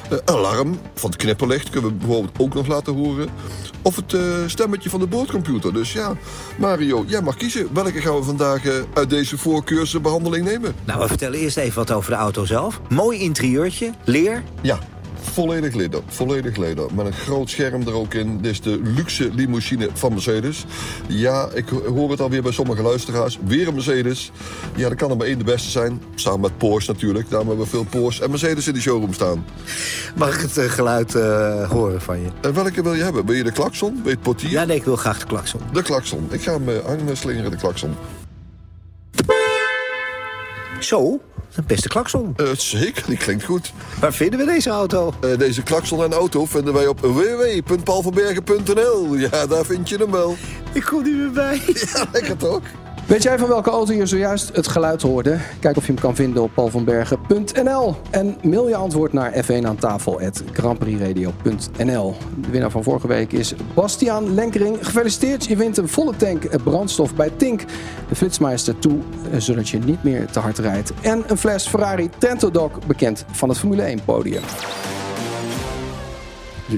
[0.09, 3.29] Eh, alarm van het knipperlicht kunnen we bijvoorbeeld ook nog laten horen.
[3.81, 5.73] Of het stemmetje van de boordcomputer.
[5.73, 6.13] Dus ja,
[6.57, 7.67] Mario, jij mag kiezen.
[7.73, 8.61] Welke gaan we vandaag
[8.93, 10.75] uit deze voorkeursbehandeling nemen?
[10.85, 12.81] Nou, we vertellen eerst even wat over de auto zelf.
[12.89, 14.43] Mooi interieurtje, leer.
[14.61, 14.79] Ja,
[15.21, 16.01] volledig leder.
[16.07, 16.85] Volledig leder.
[16.93, 18.37] Met een groot scherm er ook in.
[18.41, 20.65] Dit is de luxe limousine van Mercedes.
[21.07, 23.39] Ja, ik hoor het alweer bij sommige luisteraars.
[23.45, 24.31] Weer een Mercedes.
[24.75, 26.01] Ja, dat kan er maar één de beste zijn.
[26.15, 27.29] Samen met Porsche natuurlijk.
[27.29, 29.45] Daarom hebben we veel Porsche en Mercedes in de showroom staan.
[30.15, 32.27] Mag ik het eh, geluid eh, horen van je?
[32.41, 33.25] En welke wil je hebben?
[33.25, 33.93] Wil je de klakson?
[33.93, 34.49] Wil je het portier?
[34.49, 35.61] Ja, nee, ik wil graag de klakson.
[35.73, 36.27] De klakson.
[36.31, 37.95] Ik ga hem eh, aanslingeren, de klakson.
[40.83, 41.19] Zo,
[41.55, 42.33] de beste klakson.
[42.35, 43.73] Eh, zeker, die klinkt goed.
[43.99, 45.13] Waar vinden we deze auto?
[45.21, 49.15] Eh, deze klakson en auto vinden wij op www.paulverbergen.nl.
[49.15, 50.35] Ja, daar vind je hem wel.
[50.73, 51.61] Ik kom niet meer bij.
[51.93, 52.61] Ja, lekker toch?
[53.11, 55.37] Weet jij van welke auto je zojuist het geluid hoorde?
[55.59, 57.95] Kijk of je hem kan vinden op paulvanbergen.nl.
[58.09, 60.17] En mail je antwoord naar f1 aan tafel.
[60.17, 60.43] De
[62.49, 64.85] winnaar van vorige week is Bastiaan Lenkering.
[64.85, 67.63] Gefeliciteerd, je wint een volle tank brandstof bij Tink.
[68.09, 68.99] De Flitsmeister toe,
[69.31, 70.93] eh, zodat je niet meer te hard rijdt.
[71.01, 74.43] En een fles Ferrari Trento Doc, bekend van het Formule 1 podium.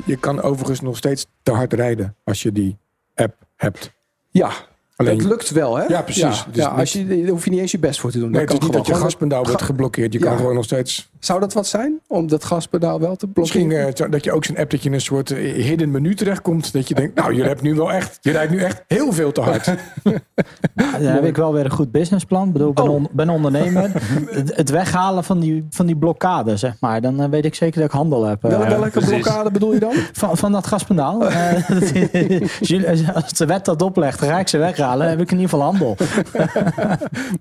[0.05, 2.77] Je kan overigens nog steeds te hard rijden als je die
[3.15, 3.93] app hebt.
[4.29, 4.51] Ja,
[4.95, 5.83] Alleen- het lukt wel, hè?
[5.85, 6.21] Ja, precies.
[6.21, 8.31] Ja, Dus ja, als je, daar hoef je niet eens je best voor te doen.
[8.31, 9.09] Nee, het is niet dat je gewoon.
[9.09, 10.13] gaspedaal wordt geblokkeerd.
[10.13, 11.11] Je kan gewoon nog steeds...
[11.23, 11.99] Zou dat wat zijn?
[12.07, 13.67] Om dat gaspedaal wel te blokkeren?
[13.67, 16.15] Misschien eh, dat je ook zo'n app dat je in een soort eh, hidden menu
[16.15, 16.73] terechtkomt.
[16.73, 19.31] Dat je denkt, nou, je hebt nu wel echt, je rijdt nu echt heel veel
[19.31, 19.65] te hard.
[20.75, 22.47] Dan heb ik wel weer een goed businessplan.
[22.47, 23.91] Ik bedoel, ik ben, on- ben ondernemer.
[24.29, 27.01] het, het weghalen van die, van die blokkade, zeg maar.
[27.01, 28.41] Dan eh, weet ik zeker dat ik handel heb.
[28.41, 29.93] Wel- welke blokkade bedoel je dan?
[30.13, 31.27] Van, van dat gaspedaal.
[31.27, 34.99] Eh, als de wet dat oplegt, dan ga ik ze weghalen.
[34.99, 35.95] Dan heb ik in ieder geval handel.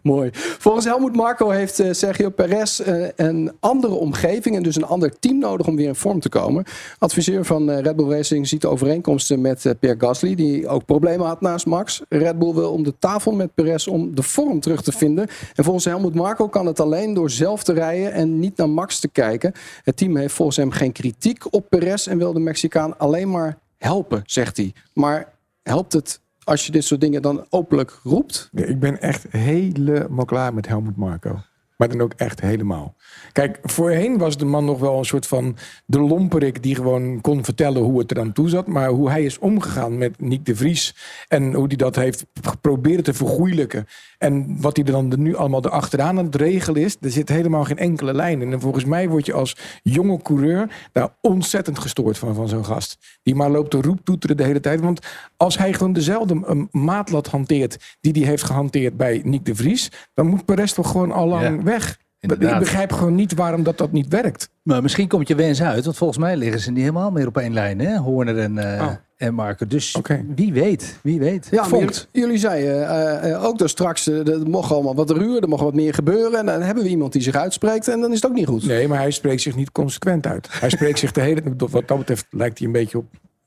[0.02, 0.30] Mooi.
[0.58, 5.38] Volgens Helmoet Marco heeft Sergio Perez eh, een andere omgeving en dus een ander team
[5.38, 6.64] nodig om weer in vorm te komen.
[6.98, 11.26] Adviseur van eh, Red Bull Racing ziet overeenkomsten met eh, Pierre Gasly, die ook problemen
[11.26, 12.02] had naast Max.
[12.08, 15.28] Red Bull wil om de tafel met Perez om de vorm terug te vinden.
[15.54, 19.00] En volgens Helmoet Marco kan het alleen door zelf te rijden en niet naar Max
[19.00, 19.52] te kijken.
[19.82, 23.58] Het team heeft volgens hem geen kritiek op Perez en wil de Mexicaan alleen maar
[23.78, 24.72] helpen, zegt hij.
[24.94, 25.32] Maar
[25.62, 28.48] helpt het als je dit soort dingen dan openlijk roept?
[28.52, 31.40] Ik ben echt helemaal klaar met Helmut Marco.
[31.76, 32.94] Maar dan ook echt helemaal.
[33.32, 37.44] Kijk, voorheen was de man nog wel een soort van de lomperik die gewoon kon
[37.44, 38.66] vertellen hoe het er aan toe zat.
[38.66, 40.94] Maar hoe hij is omgegaan met Nick de Vries
[41.28, 43.86] en hoe hij dat heeft geprobeerd te vergoeilijken.
[44.18, 47.64] En wat hij er dan nu allemaal erachteraan aan het regelen is, er zit helemaal
[47.64, 48.52] geen enkele lijn in.
[48.52, 53.18] En volgens mij word je als jonge coureur daar ontzettend gestoord van, van zo'n gast.
[53.22, 54.80] Die maar loopt te roeptoeteren de hele tijd.
[54.80, 59.54] Want als hij gewoon dezelfde um, maatlat hanteert die hij heeft gehanteerd bij Nick de
[59.54, 61.98] Vries, dan moet Perez toch gewoon al lang Ja, weg.
[62.22, 62.52] Inderdaad.
[62.52, 64.50] Ik begrijp gewoon niet waarom dat, dat niet werkt.
[64.62, 67.36] Maar misschien komt je wens uit, want volgens mij liggen ze niet helemaal meer op
[67.36, 67.96] één lijn, hè?
[67.96, 68.92] Horner en, eh Oh.
[69.16, 69.66] en Marco.
[69.66, 69.96] Dus
[70.34, 71.48] wie weet, wie weet.
[71.50, 75.48] Ja, jullie, jullie zeiden eh, eh, ook dat straks, er mocht allemaal wat ruur, er
[75.48, 76.38] mocht wat meer gebeuren.
[76.38, 78.66] En dan hebben we iemand die zich uitspreekt en dan is het ook niet goed.
[78.66, 80.48] Nee, maar hij spreekt zich niet consequent uit.
[80.50, 83.06] Hij spreekt zich de hele Wat dat betreft lijkt hij een beetje op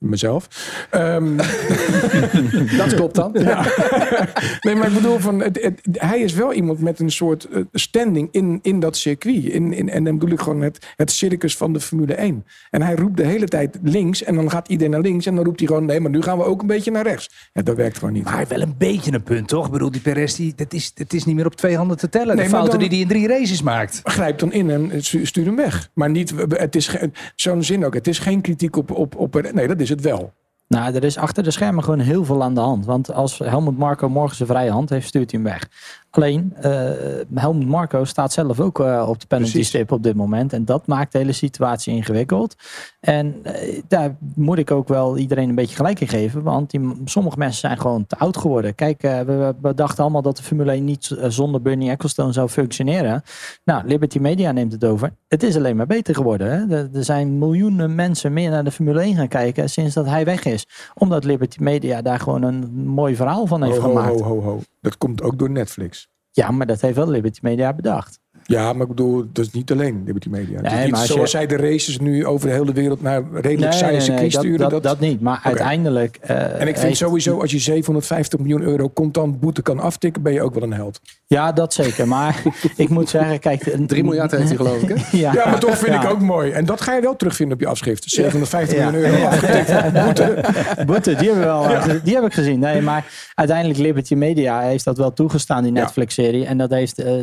[0.09, 0.47] mezelf.
[0.89, 1.37] Ehm,
[2.77, 3.31] Dat klopt dan.
[3.33, 3.65] Ja.
[4.61, 7.61] nee, maar ik bedoel, van, het, het- hij is wel iemand met een soort eh,
[7.73, 9.43] standing in, in dat circuit.
[9.43, 12.45] In, in, en dan bedoel ik gewoon het, het circus van de Formule 1.
[12.69, 15.25] En hij roept de hele tijd links en dan gaat iedereen naar links.
[15.25, 17.29] En dan roept hij gewoon, nee, maar nu gaan we ook een beetje naar rechts.
[17.53, 18.23] Ja, dat werkt gewoon niet.
[18.23, 19.65] Maar wel een beetje een punt, toch?
[19.65, 22.09] Ik bedoel, die Perez, die, dat, is, dat is niet meer op twee handen te
[22.09, 22.35] tellen.
[22.35, 23.99] Nee, de fouten dan- die hij in drie races maakt.
[24.03, 25.89] Grijp dan in en stu- stuur hem weg.
[25.93, 26.95] Maar niet, het is
[27.35, 27.93] zo'n zin ook.
[27.93, 29.51] Het is geen kritiek op, op, op...
[29.53, 30.33] Nee, dat is het wel.
[30.67, 32.85] Nou, er is achter de schermen gewoon heel veel aan de hand.
[32.85, 35.69] Want als Helmut Marco morgen zijn vrije hand heeft, stuurt hij hem weg.
[36.15, 36.89] Alleen, eh
[37.33, 39.67] Helmut Marco staat zelf ook eh, op de penalty Precies.
[39.69, 40.53] stip op dit moment.
[40.53, 42.55] En dat maakt de hele situatie ingewikkeld.
[42.99, 46.43] En eh, daar moet ik ook wel iedereen een beetje gelijk in geven.
[46.43, 48.75] Want die, sommige mensen zijn gewoon te oud geworden.
[48.75, 53.23] Kijk, we, we dachten allemaal dat de Formule 1 niet zonder Bernie Ecclestone zou functioneren.
[53.63, 55.13] Nou, Liberty Media neemt het over.
[55.27, 56.47] Het is alleen maar beter geworden.
[56.51, 56.75] Hè?
[56.77, 60.25] Er, er zijn miljoenen mensen meer naar de Formule 1 gaan kijken sinds dat hij
[60.25, 60.67] weg is.
[60.93, 64.21] Omdat Liberty Media daar gewoon een mooi verhaal van heeft Ho, gemaakt.
[64.21, 64.59] ho, ho.
[64.85, 66.07] Dat komt ook door Netflix.
[66.31, 68.19] Ja, maar dat heeft wel Liberty Media bedacht.
[68.47, 70.55] Ja, maar ik bedoel, dat is niet alleen Liberty Media.
[70.57, 72.71] Het is Nee, niet maar als zoals je- zij de races nu over de hele
[72.73, 74.69] wereld naar redelijk saaie circuits dat, sturen.
[74.69, 75.21] dat, dat niet.
[75.21, 76.17] Maar uiteindelijk...
[76.21, 80.21] eh, En ik vind heeft- sowieso, als je 750 miljoen euro contant boete kan aftikken,
[80.21, 81.01] ben je ook wel een held.
[81.27, 82.07] Ja, dat zeker.
[82.07, 82.41] Maar
[82.75, 83.75] ik moet zeggen, kijk...
[83.87, 85.17] 3 miljard heeft hij geloof ik, hè?
[85.17, 86.03] Ja, Ja, maar toch vind Ja.
[86.03, 86.51] ik ook mooi.
[86.51, 88.03] En dat ga je wel terugvinden op je afschrift.
[88.09, 88.89] 750 Ja.
[88.91, 89.27] miljoen euro Ja.
[89.27, 89.93] afgetikt.
[90.05, 90.43] Boete.
[90.85, 91.99] Boete, die hebben we wel.
[92.03, 92.59] Die heb ik gezien.
[92.59, 93.05] Nee, maar
[93.35, 95.79] uiteindelijk Liberty Media heeft dat wel toegestaan, die Ja.
[95.81, 96.45] Netflix-serie.
[96.45, 97.13] En dat heeft eh,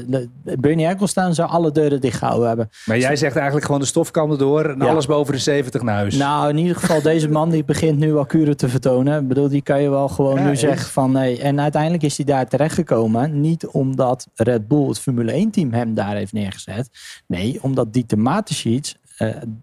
[0.58, 2.70] Bernie Ecclestone zou alle deuren dicht gehouden hebben.
[2.84, 4.86] Maar jij zegt eigenlijk gewoon de stofkam erdoor en Ja.
[4.90, 6.16] alles boven de 70 naar huis.
[6.16, 9.20] Nou, in ieder geval, deze man die begint nu wel kuren te vertonen.
[9.22, 11.40] Ik bedoel, die kan je wel gewoon Ja, nu zeggen van nee.
[11.40, 13.40] En uiteindelijk is hij daar terechtgekomen.
[13.40, 16.88] Niet omdat Red Bull, het Formule 1-team, hem daar heeft neergezet.
[17.26, 19.01] Nee, omdat Dieter Mateschitz, eh,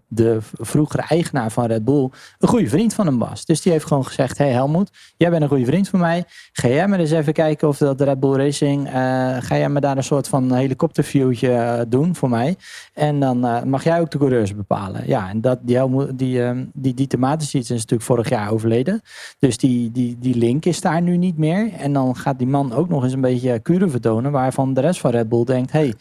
[0.08, 3.44] de v- vroegere eigenaar van Red Bull, een goede vriend van hem was.
[3.44, 6.24] Dus die heeft gewoon gezegd, hey Helmoet, jij bent een goede vriend van mij.
[6.52, 8.92] Ga jij maar eens even kijken of dat Red Bull Racing, eh,
[9.40, 12.56] ga jij me daar een soort van helikopterviewtje eh, doen voor mij.
[12.94, 15.02] En dan eh, mag jij ook de coureurs bepalen.
[15.06, 19.00] Ja, en dat, die, Helmoet- die, eh, die Dieter Mateschitz is natuurlijk vorig jaar overleden.
[19.38, 21.72] Dus die, die, die link is daar nu niet meer.
[21.78, 25.00] En dan gaat die man ook nog eens een beetje kuren vertonen, waarvan de rest
[25.00, 25.94] van Red Bull denkt, hey,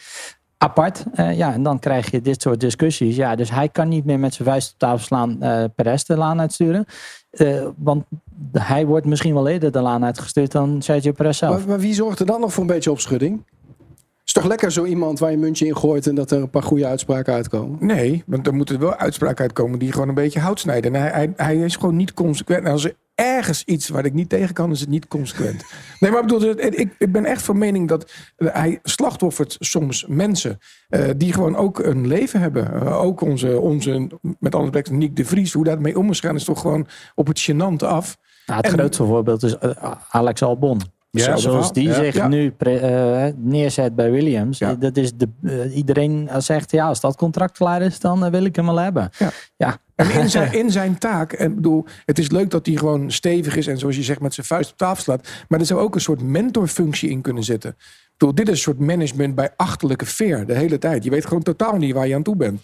[0.59, 1.03] apart.
[1.13, 3.15] Eh, ja, en dan krijg je dit soort discussies.
[3.15, 6.17] Ja, dus hij kan niet meer met zijn vuist op tafel slaan, eh Perez de
[6.17, 6.85] laan uitsturen.
[7.29, 8.03] Eh, want
[8.51, 11.57] hij wordt misschien wel eerder de laan uitgestuurd dan Sergio Perez zelf.
[11.57, 13.43] Maar, maar wie zorgt er dan nog voor een beetje opschudding?
[14.25, 16.49] Is toch lekker zo iemand waar je een muntje in gooit en dat er een
[16.49, 17.85] paar goede uitspraken uitkomen?
[17.85, 20.95] Nee, want er moeten wel uitspraken uitkomen die gewoon een beetje hout snijden.
[20.95, 22.65] En hij, hij, hij is gewoon niet consequent.
[22.65, 25.63] En als er ergens iets waar ik niet tegen kan, is het niet consequent.
[25.99, 30.59] Nee, maar ik bedoel, ik, ik ben echt van mening dat hij slachtoffert soms mensen
[30.89, 32.73] eh, die gewoon ook een leven hebben.
[32.73, 34.07] Eh, ook onze, onze
[34.39, 37.27] met alle respect, Nick de Vries, hoe daarmee om is gaan, is toch gewoon op
[37.27, 38.17] het gênante af.
[38.45, 40.81] Nou, het grootste voorbeeld is eh, Alex Albon.
[41.11, 41.93] Ja, Zoals die Ja.
[41.93, 42.27] zich Ja.
[42.27, 44.57] nu pre- neerzet bij Williams.
[44.79, 48.65] Dat is de, iedereen zegt, ja, als dat contract klaar is, dan wil ik hem
[48.65, 49.09] wel hebben.
[49.57, 49.77] Ja.
[49.99, 53.55] En in zijn, in zijn taak, en bedoel, het is leuk dat hij gewoon stevig
[53.55, 55.27] is en zoals je zegt met zijn vuist op tafel slaat.
[55.47, 57.69] Maar er zou ook een soort mentorfunctie in kunnen zitten.
[57.69, 61.03] Ik bedoel, dit is een soort management bij achterlijke veer de hele tijd.
[61.03, 62.61] Je weet gewoon totaal niet waar je aan toe bent.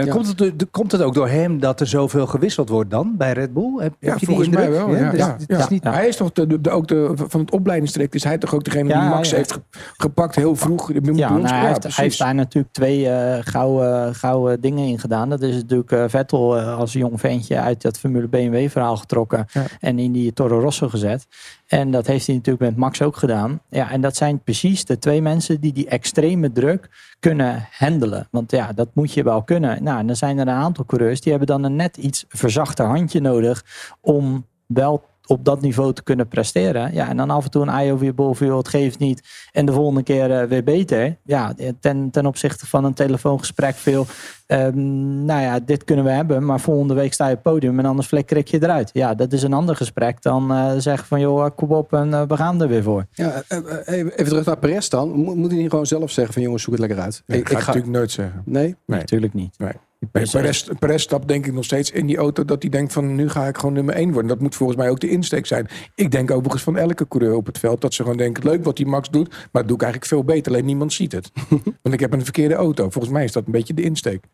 [0.00, 3.14] Eh, komt, het, door- komt het ook door hem dat er zoveel gewisseld wordt dan
[3.16, 3.72] bij Red Bull?
[3.78, 4.94] Heb, Ja, heb je die volgens mij wel.
[4.96, 5.58] Ja, dus ja, het ja.
[5.58, 8.54] is niet- Hij is toch de, de, ook de, van het opleidingstraject, is hij toch
[8.54, 9.36] ook degene die Ja, Max ja.
[9.36, 9.60] heeft ge-
[9.96, 10.92] gepakt heel vroeg.
[10.92, 11.96] Ja, nou, hij, heeft, precies.
[11.96, 15.28] hij heeft daar natuurlijk twee eh, gouden, gouden dingen in gedaan.
[15.28, 19.46] Dat is natuurlijk eh, Vettel eh, als jong ventje uit dat Formule BMW verhaal getrokken.
[19.52, 19.62] Ja.
[19.80, 21.26] En in die Toro Rosso gezet.
[21.72, 23.60] En dat heeft hij natuurlijk met Max ook gedaan.
[23.68, 26.88] Ja, en dat zijn precies de twee mensen die die extreme druk
[27.20, 28.28] kunnen handelen.
[28.30, 29.82] Want ja, dat moet je wel kunnen.
[29.82, 32.86] Nou, en dan zijn er een aantal coureurs die hebben dan een net iets verzachter
[32.86, 33.64] handje nodig
[34.00, 36.94] om wel op dat niveau te kunnen presteren.
[36.94, 39.22] Ja, en dan af en toe een eye over je bol, joh, het geeft niet.
[39.52, 41.16] En de volgende keer eh, weer beter.
[41.24, 44.06] Ja, ten, ten opzichte van een telefoongesprek veel.
[44.46, 47.78] ehm, nou ja, dit kunnen we hebben, maar volgende week sta je op het podium
[47.78, 48.90] en anders flikker ik je eruit.
[48.92, 52.22] Ja, dat is een ander gesprek dan eh, zeggen van joh, kom op en eh,
[52.28, 53.06] we gaan er weer voor.
[53.12, 53.64] Ja, eh, eh,
[53.98, 55.08] even even terug naar Perez dan.
[55.08, 57.22] Mo- Moet hij niet gewoon zelf zeggen van jongens, zoek het lekker uit?
[57.26, 58.42] Nee, ik ga het natuurlijk nooit zeggen.
[58.44, 58.76] Nee?
[58.86, 58.98] Nee.
[58.98, 59.58] Natuurlijk niet.
[59.58, 59.72] Nee.
[60.10, 63.14] Bij Perez, Perez stapt denk ik nog steeds in die auto dat hij denkt van
[63.14, 64.28] nu ga ik gewoon nummer 1 worden.
[64.28, 65.68] Dat moet volgens mij ook de insteek zijn.
[65.94, 68.76] Ik denk overigens van elke coureur op het veld dat ze gewoon denken leuk wat
[68.76, 70.52] die Max doet, maar dat doe ik eigenlijk veel beter.
[70.52, 71.30] Alleen niemand ziet het.
[71.82, 72.90] Want ik heb een verkeerde auto.
[72.90, 74.24] Volgens mij is dat een beetje de insteek.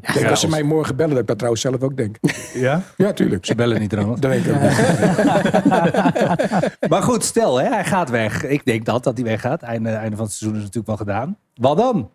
[0.00, 2.16] Ik denk als ze mij morgen bellen dat ik dat trouwens zelf ook denk.
[2.54, 2.82] Ja?
[2.96, 3.46] Ja, tuurlijk.
[3.46, 4.20] Ze bellen niet trouwens.
[4.20, 4.70] Dat denk ik ook niet.
[6.90, 8.44] maar goed, stel, hè, hij gaat weg.
[8.44, 9.62] Ik denk dat, dat hij weggaat.
[9.62, 11.38] Einde, einde van het seizoen is natuurlijk wel gedaan.
[11.54, 12.10] Wat dan?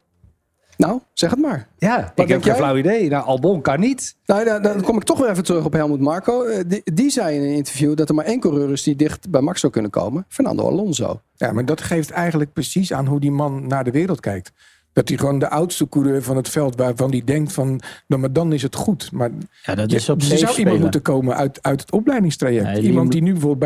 [0.77, 1.67] Nou, zeg het maar.
[1.77, 3.09] Ja, ik heb geen flauw idee.
[3.09, 4.15] Nou, Albon kan niet.
[4.25, 6.43] Nou, dan, dan kom ik toch weer even terug op Helmut Marco.
[6.43, 9.29] Eh, Die, die zei in een interview dat er maar één coureur is die dicht
[9.29, 10.25] bij Max zou kunnen komen.
[10.27, 11.21] Fernando Alonso.
[11.35, 14.51] Ja, maar dat geeft eigenlijk precies aan hoe die man naar de wereld kijkt.
[14.93, 18.33] Dat hij gewoon de oudste coureur van het veld, waarvan hij denkt van, nou, maar
[18.33, 19.11] dan is het goed.
[19.11, 19.29] Maar
[19.63, 20.79] Ja, dat is op er zou iemand spelen.
[20.81, 22.63] moeten komen uit, uit het opleidingstraject.
[22.65, 23.59] Nee, die iemand die nu bijvoorbeeld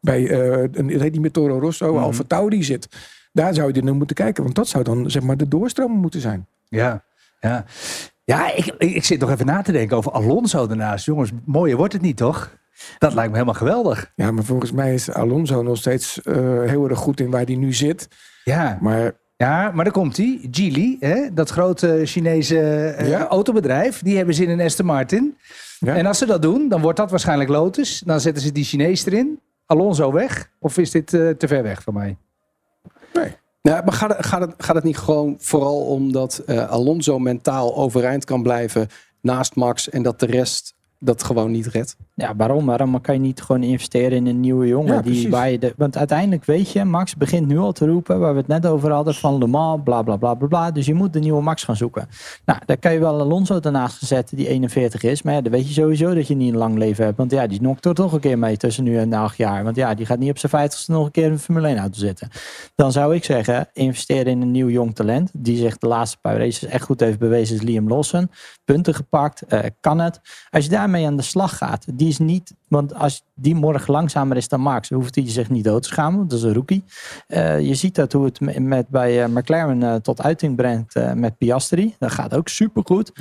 [0.00, 2.02] bij, bij eh, een, heet die met Toro Rosso, Mhm.
[2.02, 2.88] Alfa Tauri zit.
[3.36, 6.20] Daar zou je naar moeten kijken, want dat zou dan zeg maar de doorstroom moeten
[6.20, 6.46] zijn.
[6.68, 7.04] Ja,
[7.40, 7.64] ja.
[8.24, 11.04] Ja, ik, ik, zit nog even na te denken over Alonso daarnaast.
[11.04, 12.56] Jongens, mooier wordt het niet, toch?
[12.98, 14.12] Dat lijkt me helemaal geweldig.
[14.14, 17.54] Ja, maar volgens mij is Alonso nog steeds eh, heel erg goed in waar hij
[17.54, 18.08] nu zit.
[18.44, 20.48] Ja, Maar ja maar daar komt hij.
[20.50, 22.58] Geely, hè, dat grote Chinese
[22.90, 23.26] eh, Ja.
[23.26, 24.02] autobedrijf.
[24.02, 25.36] Die hebben zin in Aston Martin.
[25.78, 25.96] Ja.
[25.96, 28.02] En als ze dat doen, dan wordt dat waarschijnlijk Lotus.
[28.06, 29.40] Dan zetten ze die Chinees erin.
[29.66, 30.50] Alonso weg.
[30.58, 32.16] Of is dit eh, te ver weg van mij?
[33.62, 37.76] Nou, maar gaat gaat, het, gaat het niet gewoon vooral om dat eh, Alonso mentaal
[37.76, 38.88] overeind kan blijven
[39.20, 41.96] naast Max en dat de rest dat gewoon niet redt?
[42.18, 42.66] Ja, waarom?
[42.66, 44.94] Waarom kan je niet gewoon investeren in een nieuwe jongen?
[44.94, 48.20] Ja, die, waar je de, want uiteindelijk weet je, Max begint nu al te roepen,
[48.20, 50.70] waar we het net over hadden, van Le Mans, bla bla bla bla bla.
[50.70, 52.08] Dus je moet de nieuwe Max gaan zoeken.
[52.44, 55.22] Nou, daar kan je wel Alonso daarnaast zetten, die 41 is.
[55.22, 57.16] Maar ja, dan weet je sowieso dat je niet een lang leven hebt.
[57.16, 59.64] Want ja, die nokt er toch een keer mee tussen nu en acht jaar.
[59.64, 61.78] Want ja, die gaat niet op zijn 50ste nog een keer in een Formule 1
[61.78, 62.28] auto zitten.
[62.74, 65.30] Dan zou ik zeggen, investeer in een nieuw jong talent.
[65.32, 68.30] Die zich de laatste paar races echt goed heeft bewezen, is Liam Lawson.
[68.64, 70.20] Punten gepakt, eh, kan het.
[70.50, 72.54] Als je daarmee aan de slag gaat, die is niet.
[72.68, 76.18] Want als die morgen langzamer is dan Max, hoeft hij zich niet dood te schamen.
[76.18, 76.84] want Dat is een rookie.
[77.26, 81.14] Eh, je ziet dat hoe het me- met, bij eh, McLaren eh, tot uiting brengt
[81.14, 81.94] met Piastri.
[81.98, 83.12] Dat gaat ook supergoed.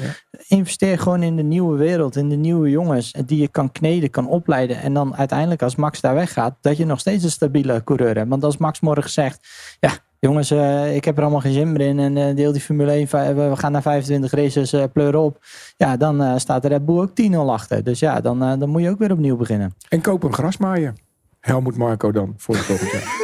[0.48, 3.12] Investeer gewoon in de nieuwe wereld, in de nieuwe jongens.
[3.26, 4.82] Die je kan kneden, kan opleiden.
[4.82, 8.30] En dan uiteindelijk als Max daar weggaat, dat je nog steeds een stabiele coureur hebt.
[8.30, 9.48] Want als Max morgen zegt,
[9.80, 12.00] ja jongens, eh, ik heb er allemaal geen zin meer in.
[12.00, 15.38] En eh, deel die Formule 1, vi- we gaan naar 25 races, eh pleuren op.
[15.78, 17.84] Ja, dan eh, staat de Red Bull ook 10-0 achter.
[17.84, 19.74] Dus ja, dan, dan moet je ook weer opnieuw beginnen.
[19.90, 20.94] En koop een grasmaaier.
[21.40, 23.04] Helmoet Marco dan, voor het volgend jaar.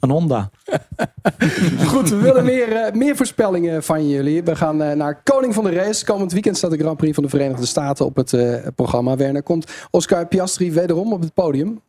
[0.00, 0.50] Een Honda.
[1.86, 4.42] Goed, we willen meer, eh, meer voorspellingen van jullie.
[4.42, 6.04] We gaan eh, naar Koning van de Race.
[6.04, 9.16] Komend weekend staat de Grand Prix van de Verenigde Staten op het eh, programma.
[9.16, 11.80] Werner, komt Oscar Piastri wederom op het podium?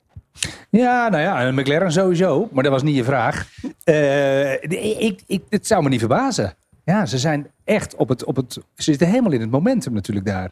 [0.70, 2.50] Ja, nou ja, een McLaren sowieso.
[2.52, 3.50] Maar dat was niet je vraag.
[3.84, 4.54] Eh,
[5.00, 6.54] ik, ik, het zou me niet verbazen.
[6.86, 8.54] Ja, ze zijn echt op het, op het...
[8.54, 10.52] Ze zitten helemaal in het momentum natuurlijk daar.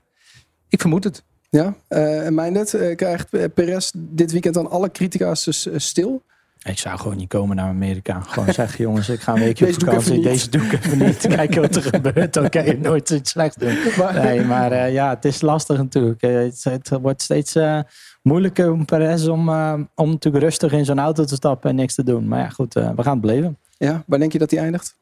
[0.70, 1.24] Ik vermoed het.
[1.50, 6.24] Ja, uh, en uh, krijgt Perez dit weekend dan alle critica's dus, stil?
[6.64, 8.20] Ik zou gewoon niet komen naar Amerika.
[8.20, 10.22] Gewoon zeggen, jongens, ik ga een weekje op vakantie.
[10.22, 11.28] Deze doe ik even niet.
[11.36, 12.34] Kijken wat er gebeurt.
[12.34, 13.78] Dan kan je nooit iets slechts doen.
[14.14, 16.22] Nee, maar uh, ja, het is lastig natuurlijk.
[16.22, 17.80] Het, het wordt steeds uh,
[18.22, 19.50] moeilijker om Perez om,
[19.96, 22.28] om natuurlijk rustig in zo'n auto te stappen en niks te doen.
[22.28, 23.58] Maar ja, goed, we gaan het beleven.
[23.78, 24.98] Ja, waar denk je dat hij eindigt?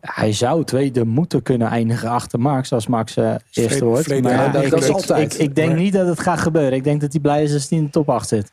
[0.00, 4.22] Hij zou tweede moeten kunnen eindigen achter Max als Max uh, eerste wordt.
[4.22, 5.34] Maar ja, dat, ik, dat is ik, altijd.
[5.34, 6.72] Ik, ik denk niet dat het gaat gebeuren.
[6.72, 8.50] Ik denk dat hij blij is als hij in de top 8 zit.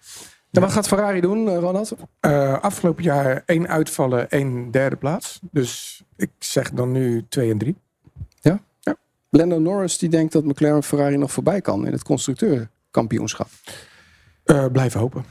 [0.56, 1.96] En wat gaat Ferrari doen, Ronald?
[2.22, 5.40] Uh, afgelopen jaar één uitvallen, één derde plaats.
[5.52, 7.76] Dus ik zeg dan nu twee en drie.
[8.42, 8.60] Ja?
[8.80, 8.96] ja.
[9.30, 13.48] Lando Norris die denkt dat McLaren Ferrari nog voorbij kan in het constructeurkampioenschap.
[14.46, 15.26] Uh, blijven hopen.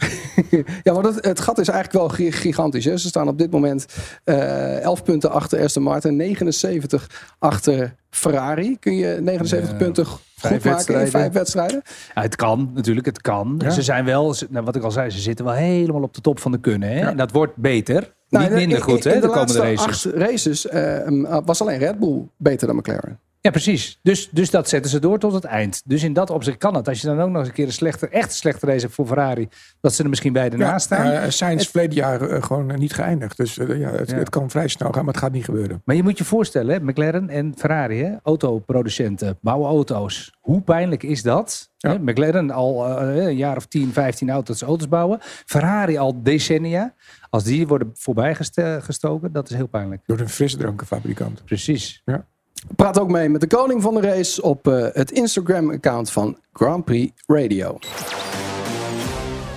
[0.83, 2.85] ja, maar dat, het gat is eigenlijk wel gigantisch.
[2.85, 2.97] Hè?
[2.97, 3.87] Ze staan op dit moment
[4.25, 8.79] uh, 11 punten achter Aston Martin, 79 achter Ferrari.
[8.79, 10.07] Kun je 79 ja, punten
[10.47, 11.82] goed maken in vijf wedstrijden?
[12.14, 13.55] Ja, het kan natuurlijk, het kan.
[13.59, 13.70] Ja.
[13.70, 16.40] Ze zijn wel, nou, wat ik al zei, ze zitten wel helemaal op de top
[16.40, 16.88] van de kunnen.
[16.88, 17.09] Hè?
[17.09, 18.14] En dat wordt beter.
[18.28, 20.07] Nou, Niet minder in, goed, hè, de, de, komende laatste races.
[20.07, 23.18] acht races uh, was alleen Red Bull beter dan McLaren.
[23.45, 23.99] Ja, precies.
[24.03, 25.82] Dus, dus dat zetten ze door tot het eind.
[25.84, 26.88] Dus in dat opzicht kan het.
[26.88, 29.07] Als je dan ook nog eens een keer een slechte, echt slechte race hebt voor
[29.07, 29.49] Ferrari,
[29.80, 31.07] dat ze er misschien beide ja, naast staan.
[31.12, 33.36] Uh, Sainz verleden jaar uh, gewoon niet geëindigd.
[33.36, 35.82] Dus ja het, ja, het, kan vrij snel gaan, maar het gaat niet gebeuren.
[35.84, 40.32] Maar je moet je voorstellen, hè, McLaren en Ferrari, hè, autoproducenten, bouwen auto's.
[40.40, 41.72] Hoe pijnlijk is dat?
[41.76, 41.90] Ja.
[41.90, 45.18] Hè, McLaren al een jaar of 10, 15 auto's, auto's bouwen.
[45.22, 46.95] Ferrari al decennia.
[47.30, 48.34] Als die worden voorbij
[48.80, 50.03] gestoken, dat is heel pijnlijk.
[50.07, 51.45] Door een frisdrankenfabrikant.
[51.45, 52.03] Precies.
[52.05, 52.26] Ja.
[52.76, 56.84] Praat ook mee met de koning van de race op uh, het Instagram-account van Grand
[56.84, 57.78] Prix Radio.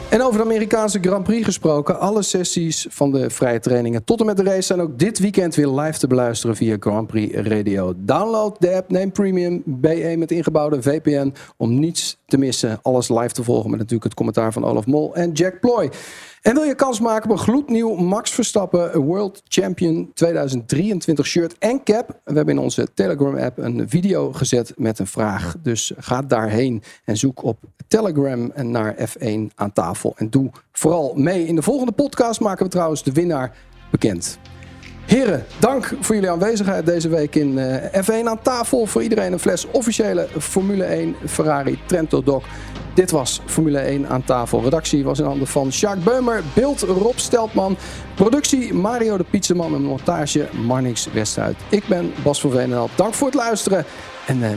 [0.10, 2.00] En over de Amerikaanse Grand Prix gesproken.
[2.00, 5.56] Alle sessies van de vrije trainingen tot en met de race zijn ook dit weekend
[5.56, 7.94] weer live te beluisteren via Grand Prix Radio.
[7.98, 12.80] Download de app, neem Premium BE met ingebouwde VPN om niets te missen.
[12.82, 15.90] Alles live te volgen met natuurlijk het commentaar van Olaf Mol en Jack Ploy.
[16.48, 21.84] En wil je kans maken op een gloednieuw Max Verstappen World Champion 2023 shirt en
[21.84, 22.20] cap?
[22.24, 25.56] We hebben in onze Telegram-app een video gezet met een vraag.
[25.62, 30.14] Dus ga daarheen en zoek op Telegram en naar F1 aan tafel.
[30.18, 31.46] En doe vooral mee.
[31.46, 33.58] In de volgende podcast maken we trouwens de winnaar
[33.92, 34.40] bekend.
[35.08, 38.86] Heren, dank voor jullie aanwezigheid deze week in uh, F1 aan tafel.
[38.86, 42.44] Voor iedereen een fles officiële Formule 1 Ferrari Trento Doc.
[42.94, 44.64] Dit was Formule 1 aan tafel.
[44.64, 46.44] Redactie was in handen van Sjaak Beumer.
[46.54, 47.78] Beeld Rob Steltman.
[48.16, 49.74] Productie Mario de Pizzaman.
[49.74, 51.56] En montage Marnix Westhuid.
[51.70, 52.90] Ik ben Bas van Veenendaal.
[52.96, 53.86] Dank voor het luisteren.
[54.26, 54.50] En uh,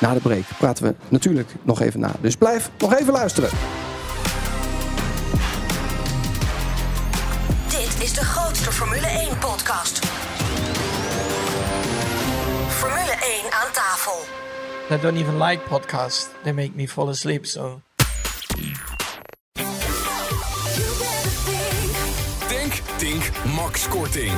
[0.00, 2.12] na de break praten we natuurlijk nog even na.
[2.20, 3.50] Dus blijf nog even luisteren.
[8.04, 10.06] Is de grootste Formule 1 podcast.
[12.68, 14.20] Formule 1 aan tafel.
[14.90, 16.28] I don't even like podcasts.
[16.42, 17.80] They make me fall asleep, so...
[22.48, 24.32] Denk, Tink, Max Korting.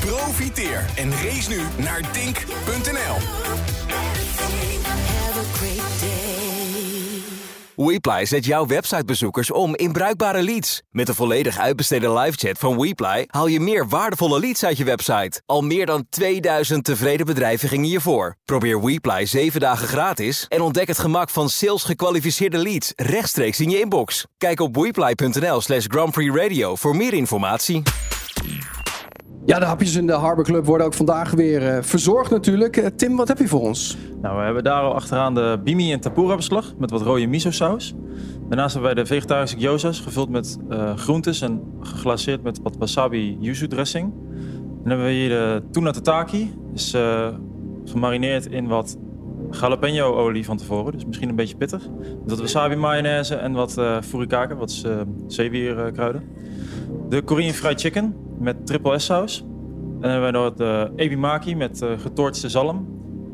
[0.00, 3.16] Profiteer en race nu naar Tink.nl.
[7.76, 10.82] WePly zet jouw websitebezoekers om in bruikbare leads.
[10.90, 15.42] Met de volledig uitbesteden livechat van WePly haal je meer waardevolle leads uit je website.
[15.46, 18.36] Al meer dan 2000 tevreden bedrijven gingen je voor.
[18.44, 23.70] Probeer WePly 7 dagen gratis en ontdek het gemak van sales gekwalificeerde leads rechtstreeks in
[23.70, 24.26] je inbox.
[24.38, 27.82] Kijk op wePly.nl slash Grand Prix Radio voor meer informatie.
[29.46, 32.76] Ja, de hapjes in de Harbor Club worden ook vandaag weer uh, verzorgd natuurlijk.
[32.76, 33.96] Uh, Tim, wat heb je voor ons?
[34.22, 37.50] Nou, we hebben daar al achteraan de bimi en tempura beslag met wat rode miso
[37.50, 37.94] saus.
[38.48, 43.36] Daarnaast hebben wij de vegetarische gyozas gevuld met uh, groentes en geglaceerd met wat wasabi
[43.40, 44.12] yuzu dressing.
[44.82, 46.94] Dan hebben we hier de tuna tataki, is
[47.84, 48.96] gemarineerd in wat
[49.50, 51.88] jalapeno olie van tevoren, dus misschien een beetje pittig.
[51.98, 54.86] Met wat wasabi mayonaise en wat furikake, wat
[55.26, 56.22] zeewierkruiden.
[57.08, 59.40] De Korean fried chicken met triple S saus.
[59.40, 62.86] En dan hebben we nog de ebimaki met uh, getortste zalm.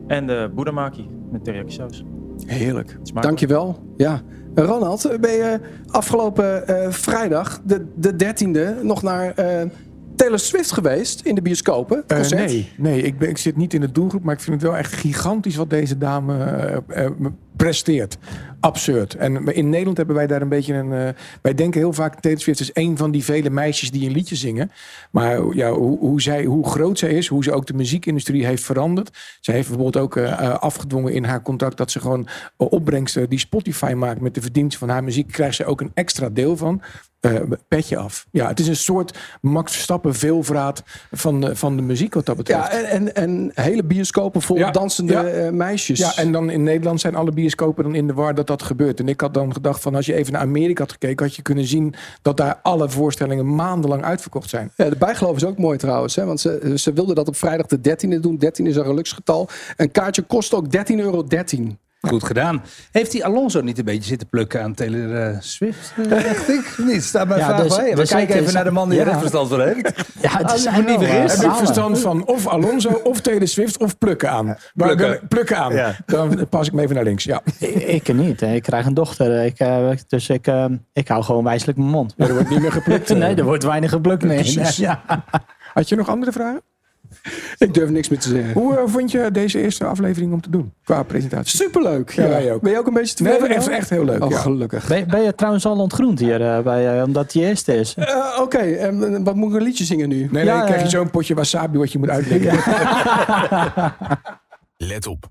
[0.07, 2.05] En de budamaki met teriyaki saus.
[2.47, 2.99] Heerlijk.
[3.21, 3.79] Dankjewel.
[3.97, 4.21] Ja.
[4.55, 9.71] Ronald, ben je afgelopen uh, vrijdag, de, de 13e, nog naar uh,
[10.15, 12.05] Taylor Swift geweest in de bioscopen?
[12.09, 14.71] Uh, nee, nee ik, ben, ik zit niet in de doelgroep, maar ik vind het
[14.71, 16.83] wel echt gigantisch wat deze dame
[17.63, 18.19] presteert.
[18.61, 19.15] Absurd.
[19.15, 20.93] En in Nederland hebben wij daar een beetje een...
[20.93, 21.09] Uh,
[21.43, 24.37] wij denken heel vaak, Taylor Swift is een van die vele meisjes die een liedje
[24.37, 24.71] zingen.
[25.11, 28.63] Maar ja, hoe, hoe, zij, hoe groot zij is, hoe ze ook de muziekindustrie heeft
[28.63, 29.11] veranderd.
[29.41, 31.77] Zij heeft bijvoorbeeld ook uh, afgedwongen in haar contract...
[31.77, 35.33] dat ze gewoon opbrengsten die Spotify maakt met de verdiensten van haar muziek...
[35.33, 36.83] krijgt ze ook een extra deel van.
[37.21, 38.27] Uh, petje af.
[38.31, 40.83] Ja, het is een soort Max Verstappen veelvraat
[41.13, 42.73] van de, van de muziek wat dat betreft.
[42.73, 45.51] Ja, en, en, en hele bioscopen vol ja, dansende ja.
[45.51, 45.99] meisjes.
[45.99, 48.63] Ja, en dan in Nederland zijn alle bioscopen bioscopen dan in de war dat dat
[48.63, 49.01] gebeurt.
[49.01, 51.27] En ik had dan gedacht van als je even naar Amerika had gekeken...
[51.27, 54.73] had je kunnen zien dat daar alle voorstellingen maandenlang uitverkocht zijn.
[54.77, 56.17] Ja, de bijgeloof is ook mooi trouwens.
[56.17, 56.25] Hè?
[56.25, 58.37] Want ze, ze wilden dat op vrijdag de 13e doen.
[58.37, 59.49] 13 is een geluksgetal.
[59.77, 61.25] Een kaartje kost ook 13,13 euro.
[62.09, 62.63] Goed gedaan.
[62.91, 65.93] Heeft die Alonso niet een beetje zitten plukken aan Taylor eh, Swift?
[65.99, 66.75] Uh, echt ik?
[66.87, 67.05] Niet.
[67.05, 67.91] Staat mijn Ja, vraag dus- bij.
[67.91, 69.05] We dus kijken het even is- naar de man die ja.
[69.05, 69.93] er echt verstand van heeft.
[70.23, 71.35] Ja, het ik zijn me niet vergis.
[71.35, 74.57] eh, Heb ik verstand van of Alonso of Taylor Swift of plukken aan?
[74.75, 75.57] Plukken.
[75.57, 75.75] aan.
[75.75, 75.97] Ja.
[76.07, 77.25] Dan pas ik me even naar links.
[77.25, 77.41] Ja.
[77.59, 78.43] Ik, ik niet.
[78.43, 79.45] Ik krijg een dochter.
[79.45, 82.15] Ik, eh, dus ik, eh, ik hou gewoon wijselijk mijn mond.
[82.17, 83.11] er wordt niet meer geplukt.
[83.11, 83.17] eh.
[83.17, 84.23] nee, er wordt weinig geplukt.
[84.23, 84.37] Nee.
[84.39, 84.77] Precies.
[84.77, 85.03] Ja.
[85.75, 86.61] Had je nog andere vragen?
[87.59, 88.53] Ik durf niks meer te zeggen.
[88.53, 90.73] Hoe eh, vond je deze eerste aflevering om te doen?
[90.85, 91.57] Qua presentatie.
[91.59, 92.11] Superleuk.
[92.11, 92.61] Ja, wij ook.
[92.63, 93.57] Ben je ook een beetje Nee, tevreden?
[93.57, 93.79] echt, nou?
[93.79, 94.25] echt heel leuk.
[94.25, 94.39] Oh, ja.
[94.39, 94.89] gelukkig.
[94.89, 96.57] Ben, ben je trouwens al ontgroend hier?
[96.57, 97.95] eh, bij, eh, omdat die eerste is?
[97.95, 100.29] Eh, Oké, en wat moet ik een liedje zingen nu?
[100.31, 102.59] Nee, nee, krijg je zo'n potje wasabi wat je moet uitleggen.
[104.77, 105.31] Let op.